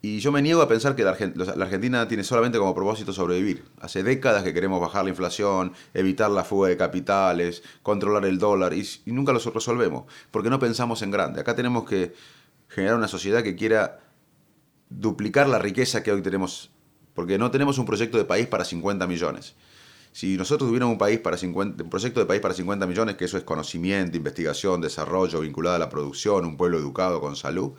Y 0.02 0.20
yo 0.20 0.32
me 0.32 0.44
niego 0.44 0.62
a 0.62 0.68
pensar 0.68 0.96
que 0.96 1.04
la, 1.04 1.12
Argentina 1.12 2.08
tiene 2.08 2.24
solamente 2.24 2.60
como 2.60 2.76
propósito 2.76 3.12
sobrevivir. 3.12 3.66
Hace 3.82 4.04
décadas 4.04 4.44
que 4.44 4.54
queremos 4.54 4.80
bajar 4.80 5.04
la 5.04 5.10
inflación, 5.10 5.74
evitar 5.96 6.30
la 6.30 6.44
fuga 6.44 6.70
de 6.70 6.78
capitales, 6.78 7.64
controlar 7.82 8.24
el 8.26 8.38
dólar, 8.38 8.74
y, 8.74 8.88
y 9.06 9.12
nunca 9.12 9.34
lo 9.34 9.40
resolvemos, 9.40 10.04
porque 10.30 10.52
no 10.52 10.60
pensamos 10.60 11.02
en 11.02 11.10
grande. 11.10 11.42
Acá 11.42 11.56
tenemos 11.56 11.86
que 11.86 12.14
generar 12.68 12.98
una 12.98 13.08
sociedad 13.08 13.42
que 13.42 13.56
quiera 13.56 14.00
duplicar 14.90 15.50
la 15.50 15.58
riqueza 15.58 16.04
que 16.04 16.12
hoy 16.12 16.22
tenemos, 16.22 16.70
porque 17.16 17.40
no 17.40 17.50
tenemos 17.50 17.80
un 17.80 17.88
proyecto 17.88 18.20
de 18.20 18.26
país 18.26 18.46
para 18.46 18.64
50 18.64 19.08
millones. 19.08 19.56
Si 20.16 20.38
nosotros 20.38 20.70
tuviéramos 20.70 20.94
un, 20.94 20.98
país 20.98 21.20
para 21.20 21.36
50, 21.36 21.84
un 21.84 21.90
proyecto 21.90 22.22
de 22.22 22.26
país 22.26 22.40
para 22.40 22.54
50 22.54 22.88
millones, 22.88 23.18
que 23.18 23.26
eso 23.26 23.38
es 23.38 23.44
conocimiento, 23.44 24.16
investigación, 24.16 24.80
desarrollo 24.80 25.42
vinculado 25.42 25.76
a 25.76 25.80
la 25.80 25.90
producción, 25.90 26.46
un 26.46 26.56
pueblo 26.56 26.78
educado 26.78 27.20
con 27.20 27.36
salud, 27.36 27.74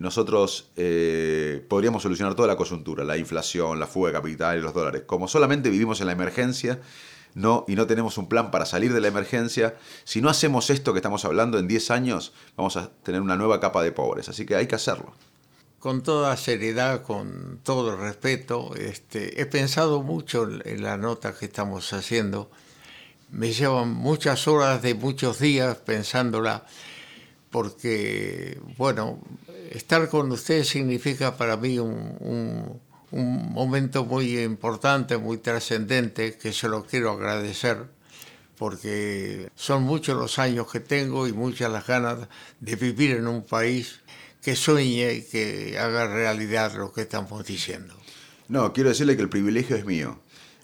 nosotros 0.00 0.72
eh, 0.74 1.64
podríamos 1.68 2.02
solucionar 2.02 2.34
toda 2.34 2.48
la 2.48 2.56
coyuntura, 2.56 3.04
la 3.04 3.16
inflación, 3.16 3.78
la 3.78 3.86
fuga 3.86 4.08
de 4.08 4.14
capital 4.14 4.58
y 4.58 4.62
los 4.62 4.74
dólares. 4.74 5.04
Como 5.06 5.28
solamente 5.28 5.70
vivimos 5.70 6.00
en 6.00 6.08
la 6.08 6.12
emergencia 6.12 6.80
no, 7.34 7.64
y 7.68 7.76
no 7.76 7.86
tenemos 7.86 8.18
un 8.18 8.28
plan 8.28 8.50
para 8.50 8.66
salir 8.66 8.92
de 8.92 9.00
la 9.00 9.06
emergencia, 9.06 9.76
si 10.02 10.20
no 10.20 10.28
hacemos 10.28 10.70
esto 10.70 10.92
que 10.92 10.98
estamos 10.98 11.24
hablando 11.24 11.56
en 11.60 11.68
10 11.68 11.92
años, 11.92 12.32
vamos 12.56 12.76
a 12.78 12.90
tener 13.04 13.20
una 13.20 13.36
nueva 13.36 13.60
capa 13.60 13.80
de 13.84 13.92
pobres. 13.92 14.28
Así 14.28 14.44
que 14.44 14.56
hay 14.56 14.66
que 14.66 14.74
hacerlo. 14.74 15.12
Con 15.80 16.02
toda 16.02 16.36
seriedad, 16.36 17.02
con 17.02 17.58
todo 17.62 17.96
respeto, 17.96 18.74
este, 18.76 19.40
he 19.40 19.46
pensado 19.46 20.02
mucho 20.02 20.46
en 20.64 20.82
la 20.82 20.98
nota 20.98 21.34
que 21.34 21.46
estamos 21.46 21.94
haciendo. 21.94 22.50
Me 23.30 23.50
llevan 23.54 23.88
muchas 23.88 24.46
horas 24.46 24.82
de 24.82 24.92
muchos 24.92 25.38
días 25.38 25.78
pensándola 25.78 26.66
porque, 27.48 28.60
bueno, 28.76 29.20
estar 29.70 30.06
con 30.10 30.30
ustedes 30.30 30.68
significa 30.68 31.38
para 31.38 31.56
mí 31.56 31.78
un, 31.78 32.78
momento 33.10 34.04
muy 34.04 34.38
importante, 34.38 35.16
muy 35.16 35.38
trascendente, 35.38 36.36
que 36.36 36.52
se 36.52 36.68
lo 36.68 36.84
quiero 36.84 37.12
agradecer, 37.12 37.86
porque 38.58 39.48
son 39.54 39.84
muchos 39.84 40.14
los 40.14 40.38
años 40.38 40.70
que 40.70 40.80
tengo 40.80 41.26
y 41.26 41.32
muchas 41.32 41.72
las 41.72 41.86
ganas 41.86 42.28
de 42.60 42.76
vivir 42.76 43.12
en 43.12 43.26
un 43.26 43.42
país 43.42 44.00
que 44.42 44.56
sueñe 44.56 45.14
y 45.14 45.22
que 45.22 45.78
haga 45.78 46.06
realidad 46.06 46.72
lo 46.74 46.92
que 46.92 47.02
estamos 47.02 47.44
diciendo. 47.46 47.94
No, 48.48 48.72
quiero 48.72 48.88
decirle 48.88 49.16
que 49.16 49.22
el 49.22 49.28
privilegio 49.28 49.76
es 49.76 49.84
mío. 49.84 50.18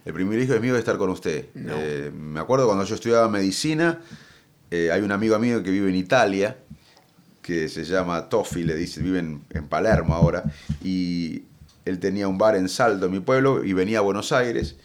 El 0.05 0.13
privilegio 0.13 0.55
es 0.55 0.61
mío 0.61 0.75
de 0.75 0.79
estar 0.79 0.99
con 0.99 1.11
usted. 1.11 1.47
Eh, 1.55 2.11
me 2.15 2.41
acuerdo 2.41 2.67
cuando 2.67 2.85
yo 2.85 2.95
estudiaba 2.95 3.29
medicina, 3.29 4.01
eh, 4.71 4.91
hay 4.93 5.03
un 5.03 5.13
amigo 5.13 5.39
mío 5.39 5.63
que 5.63 5.71
vive 5.71 5.89
en 5.89 5.97
Italia, 5.97 6.57
que 7.43 7.69
se 7.69 7.85
llama 7.85 8.29
Toffi, 8.29 8.65
le 8.65 8.75
dice, 8.75 9.01
vive 9.01 9.21
en, 9.21 9.69
Palermo 9.69 10.15
ahora, 10.15 10.45
y 10.83 11.45
él 11.85 11.99
tenía 12.01 12.27
un 12.29 12.39
bar 12.39 12.57
en 12.57 12.69
Salto, 12.69 13.07
en 13.07 13.13
mi 13.13 13.21
pueblo, 13.21 13.65
y 13.65 13.73
venía 13.73 13.99
a 13.99 14.03
Buenos 14.03 14.33
Aires, 14.33 14.77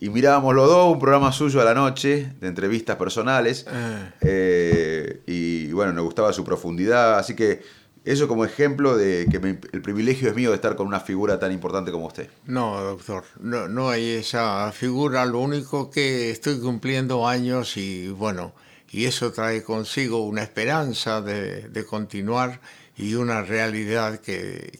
y 0.00 0.08
mirábamos 0.08 0.54
los 0.54 0.68
dos 0.68 0.92
un 0.92 0.98
programa 0.98 1.32
suyo 1.32 1.60
a 1.60 1.64
la 1.64 1.74
noche, 1.74 2.32
de 2.40 2.48
entrevistas 2.48 2.96
personales, 2.96 3.66
ah. 3.68 4.10
eh, 4.22 5.22
y 5.26 5.72
bueno, 5.72 5.92
nos 5.92 6.04
gustaba 6.04 6.32
su 6.32 6.44
profundidad, 6.44 7.18
así 7.18 7.34
que 7.34 7.62
eso 8.06 8.28
como 8.28 8.44
ejemplo 8.44 8.96
de 8.96 9.26
que 9.28 9.36
el 9.72 9.82
privilegio 9.82 10.28
es 10.28 10.36
mío 10.36 10.50
de 10.50 10.54
estar 10.54 10.76
con 10.76 10.86
una 10.86 11.00
figura 11.00 11.40
tan 11.40 11.50
importante 11.50 11.90
como 11.90 12.06
usted. 12.06 12.30
No, 12.46 12.80
doctor, 12.80 13.24
no, 13.40 13.66
no 13.66 13.90
hay 13.90 14.10
esa 14.10 14.70
figura, 14.70 15.26
lo 15.26 15.40
único 15.40 15.90
que 15.90 16.30
estoy 16.30 16.60
cumpliendo 16.60 17.26
años 17.26 17.76
y 17.76 18.08
bueno, 18.08 18.54
y 18.92 19.06
eso 19.06 19.32
trae 19.32 19.64
consigo 19.64 20.24
una 20.24 20.44
esperanza 20.44 21.20
de, 21.20 21.84
continuar 21.84 22.60
y 22.96 23.14
una 23.14 23.42
realidad 23.42 24.20
que, 24.20 24.72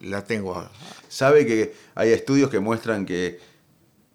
la 0.00 0.24
tengo. 0.24 0.70
Sabe 1.08 1.44
que 1.44 1.74
hay 1.96 2.10
estudios 2.10 2.48
que 2.48 2.60
muestran 2.60 3.06
que 3.06 3.40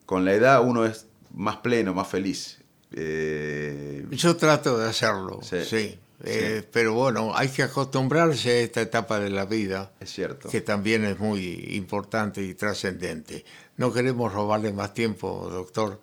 con 0.05 0.23
la 0.23 0.33
edad 0.33 0.65
uno 0.65 0.85
es 0.85 1.05
más 1.33 1.57
pleno, 1.57 1.93
más 1.93 2.07
feliz. 2.07 2.59
Eh, 2.93 4.05
Yo 4.11 4.37
trato 4.37 4.77
de 4.77 4.87
hacerlo, 4.87 5.41
sí. 5.43 5.99
Eh, 6.23 6.63
pero 6.71 6.93
bueno, 6.93 7.33
hay 7.35 7.49
que 7.49 7.63
acostumbrarse 7.63 8.49
a 8.49 8.59
esta 8.59 8.81
etapa 8.81 9.19
de 9.19 9.29
la 9.29 9.45
vida. 9.45 9.91
Es 9.99 10.11
cierto. 10.13 10.49
Que 10.49 10.61
también 10.61 11.03
es 11.05 11.19
muy 11.19 11.75
importante 11.75 12.41
y 12.41 12.53
trascendente. 12.53 13.43
No 13.77 13.91
queremos 13.91 14.33
robarle 14.33 14.71
más 14.71 14.93
tiempo, 14.93 15.49
doctor 15.51 15.99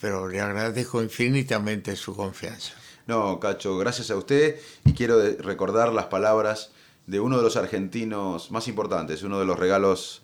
pero 0.00 0.28
le 0.28 0.40
agradezco 0.40 1.02
infinitamente 1.02 1.96
su 1.96 2.14
confianza. 2.14 2.72
No, 3.06 3.38
Cacho, 3.40 3.78
gracias 3.78 4.10
a 4.10 4.16
usted 4.16 4.60
y 4.84 4.92
quiero 4.92 5.20
recordar 5.38 5.92
las 5.92 6.06
palabras 6.06 6.72
de 7.06 7.20
uno 7.20 7.36
de 7.36 7.42
los 7.42 7.56
argentinos 7.56 8.50
más 8.50 8.66
importantes, 8.68 9.22
uno 9.22 9.38
de 9.38 9.46
los 9.46 9.58
regalos 9.58 10.22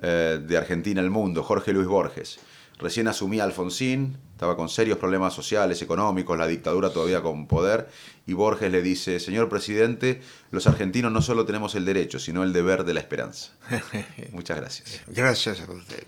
eh, 0.00 0.40
de 0.44 0.56
Argentina 0.56 1.00
al 1.00 1.10
mundo, 1.10 1.42
Jorge 1.42 1.72
Luis 1.72 1.86
Borges. 1.86 2.38
Recién 2.78 3.08
asumía 3.08 3.44
Alfonsín, 3.44 4.16
estaba 4.34 4.56
con 4.56 4.68
serios 4.68 4.98
problemas 4.98 5.32
sociales, 5.32 5.80
económicos, 5.80 6.36
la 6.36 6.48
dictadura 6.48 6.90
todavía 6.90 7.22
con 7.22 7.46
poder, 7.46 7.88
y 8.26 8.32
Borges 8.32 8.72
le 8.72 8.82
dice, 8.82 9.20
señor 9.20 9.48
presidente, 9.48 10.22
los 10.50 10.66
argentinos 10.66 11.12
no 11.12 11.22
solo 11.22 11.46
tenemos 11.46 11.76
el 11.76 11.84
derecho, 11.84 12.18
sino 12.18 12.42
el 12.42 12.52
deber 12.52 12.82
de 12.84 12.94
la 12.94 13.00
esperanza. 13.00 13.52
Muchas 14.32 14.56
gracias. 14.56 15.02
Gracias 15.06 15.60
a 15.60 15.70
usted. 15.70 16.04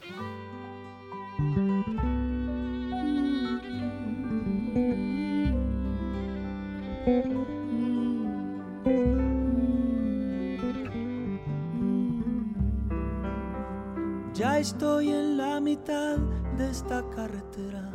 Ya 14.35 14.59
estoy 14.59 15.11
en 15.11 15.37
la 15.37 15.61
mitad 15.61 16.18
de 16.59 16.70
esta 16.70 17.05
carretera. 17.14 17.91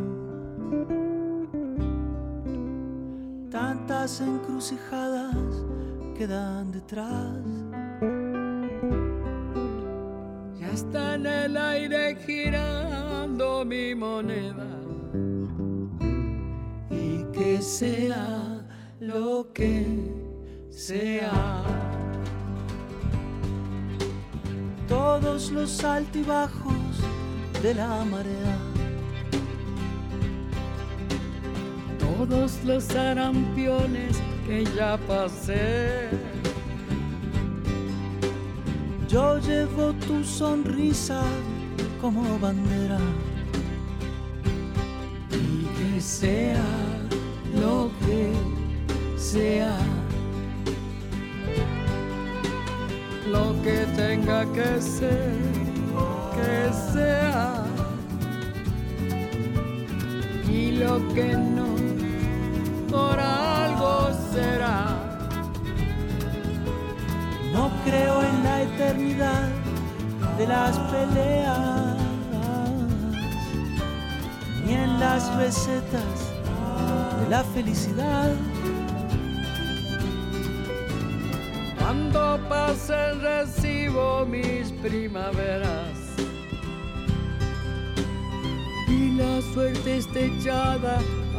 Encrucijadas 3.89 5.35
quedan 6.17 6.71
detrás. 6.71 7.35
Ya 10.59 10.71
está 10.71 11.15
en 11.15 11.25
el 11.25 11.57
aire 11.57 12.15
girando 12.25 13.65
mi 13.65 13.93
moneda. 13.93 14.67
Y 16.89 17.23
que 17.33 17.61
sea 17.61 18.61
lo 18.99 19.51
que 19.51 19.85
sea. 20.69 21.63
Todos 24.87 25.51
los 25.51 25.83
altibajos 25.83 27.01
de 27.61 27.73
la 27.73 28.05
marea. 28.05 28.70
Todos 32.29 32.63
los 32.63 32.87
arampiones 32.95 34.21
que 34.45 34.63
ya 34.77 34.95
pasé. 35.07 36.07
Yo 39.09 39.39
llevo 39.39 39.91
tu 40.05 40.23
sonrisa 40.23 41.23
como 41.99 42.37
bandera. 42.37 42.99
Y 45.31 45.65
que 45.77 45.99
sea 45.99 46.63
lo 47.59 47.89
que 48.05 48.31
sea 49.17 49.75
lo 53.31 53.59
que 53.63 53.85
tenga 53.95 54.45
que 54.53 54.79
ser, 54.79 55.33
que 56.35 56.93
sea 56.93 57.65
y 60.51 60.71
lo 60.71 60.97
que 61.15 61.35
no, 61.35 61.80
por 62.91 63.17
algo 63.17 64.09
será. 64.33 64.85
No 67.53 67.71
creo 67.85 68.21
en 68.21 68.43
la 68.43 68.61
eternidad 68.63 69.49
de 70.37 70.47
las 70.47 70.77
peleas, 70.91 71.97
ni 74.65 74.73
en 74.73 74.99
las 74.99 75.33
recetas 75.35 76.17
de 77.21 77.29
la 77.29 77.43
felicidad. 77.55 78.33
Cuando 81.79 82.39
pase 82.49 83.13
recibo 83.13 84.25
mis 84.25 84.71
primaveras 84.83 85.97
y 88.87 89.11
la 89.11 89.41
suerte 89.53 89.97
esté 89.97 90.25
echada 90.25 90.99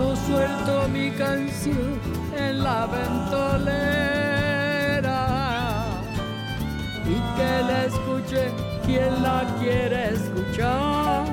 Yo 0.00 0.16
suelto 0.16 0.88
mi 0.88 1.10
canción 1.10 2.00
en 2.34 2.64
la 2.64 2.86
ventolera 2.86 3.68
y 7.04 7.16
que 7.36 7.62
la 7.68 7.84
escuche 7.84 8.50
quien 8.86 9.22
la 9.22 9.44
quiere 9.60 10.14
escuchar. 10.14 11.26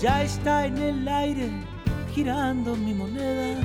Ya 0.00 0.22
está 0.22 0.64
en 0.64 0.78
el 0.78 1.06
aire 1.06 1.50
girando 2.14 2.74
mi 2.74 2.94
moneda. 2.94 3.60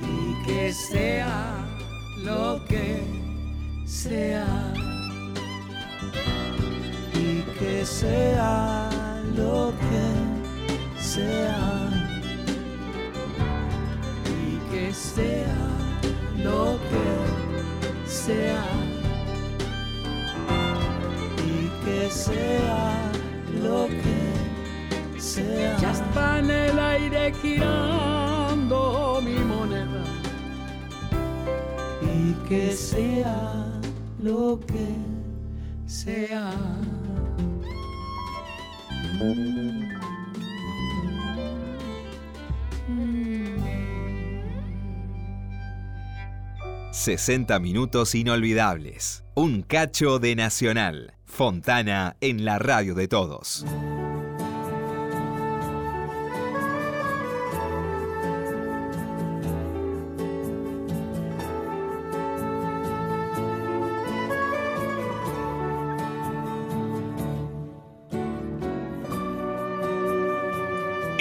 Y 0.00 0.46
que 0.46 0.72
sea 0.72 1.66
lo 2.22 2.64
que 2.68 3.02
sea. 3.84 4.46
Y 7.14 7.42
que 7.58 7.84
sea 7.84 9.05
lo 9.36 9.72
que 9.84 11.00
sea. 11.00 11.90
Y 14.24 14.58
que 14.70 14.92
sea 14.92 15.56
lo 16.42 16.78
que 16.90 18.08
sea. 18.08 18.64
Y 21.44 21.68
que 21.84 22.10
sea 22.10 23.12
lo 23.62 23.86
que 23.86 25.20
sea. 25.20 25.76
Ya 25.78 25.92
está 25.92 26.38
en 26.38 26.50
el 26.50 26.78
aire 26.78 27.32
girando 27.42 29.20
mi 29.22 29.38
moneda. 29.38 30.04
Y 32.02 32.32
que 32.48 32.72
sea 32.72 33.66
lo 34.22 34.58
que 34.66 34.88
sea. 35.86 36.52
60 47.06 47.60
minutos 47.60 48.14
inolvidables. 48.16 49.22
Un 49.34 49.62
cacho 49.62 50.18
de 50.18 50.34
Nacional. 50.34 51.14
Fontana 51.24 52.16
en 52.20 52.44
la 52.44 52.58
radio 52.58 52.94
de 52.94 53.06
todos. 53.06 53.64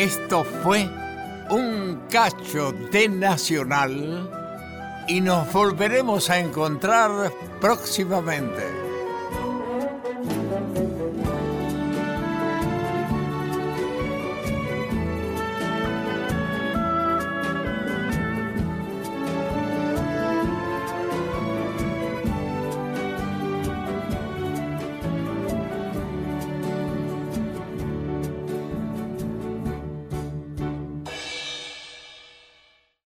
Esto 0.05 0.43
fue 0.61 0.87
un 1.49 2.03
cacho 2.11 2.71
de 2.91 3.09
Nacional 3.09 4.29
y 5.07 5.19
nos 5.19 5.51
volveremos 5.51 6.29
a 6.29 6.37
encontrar 6.37 7.31
próximamente. 7.59 8.84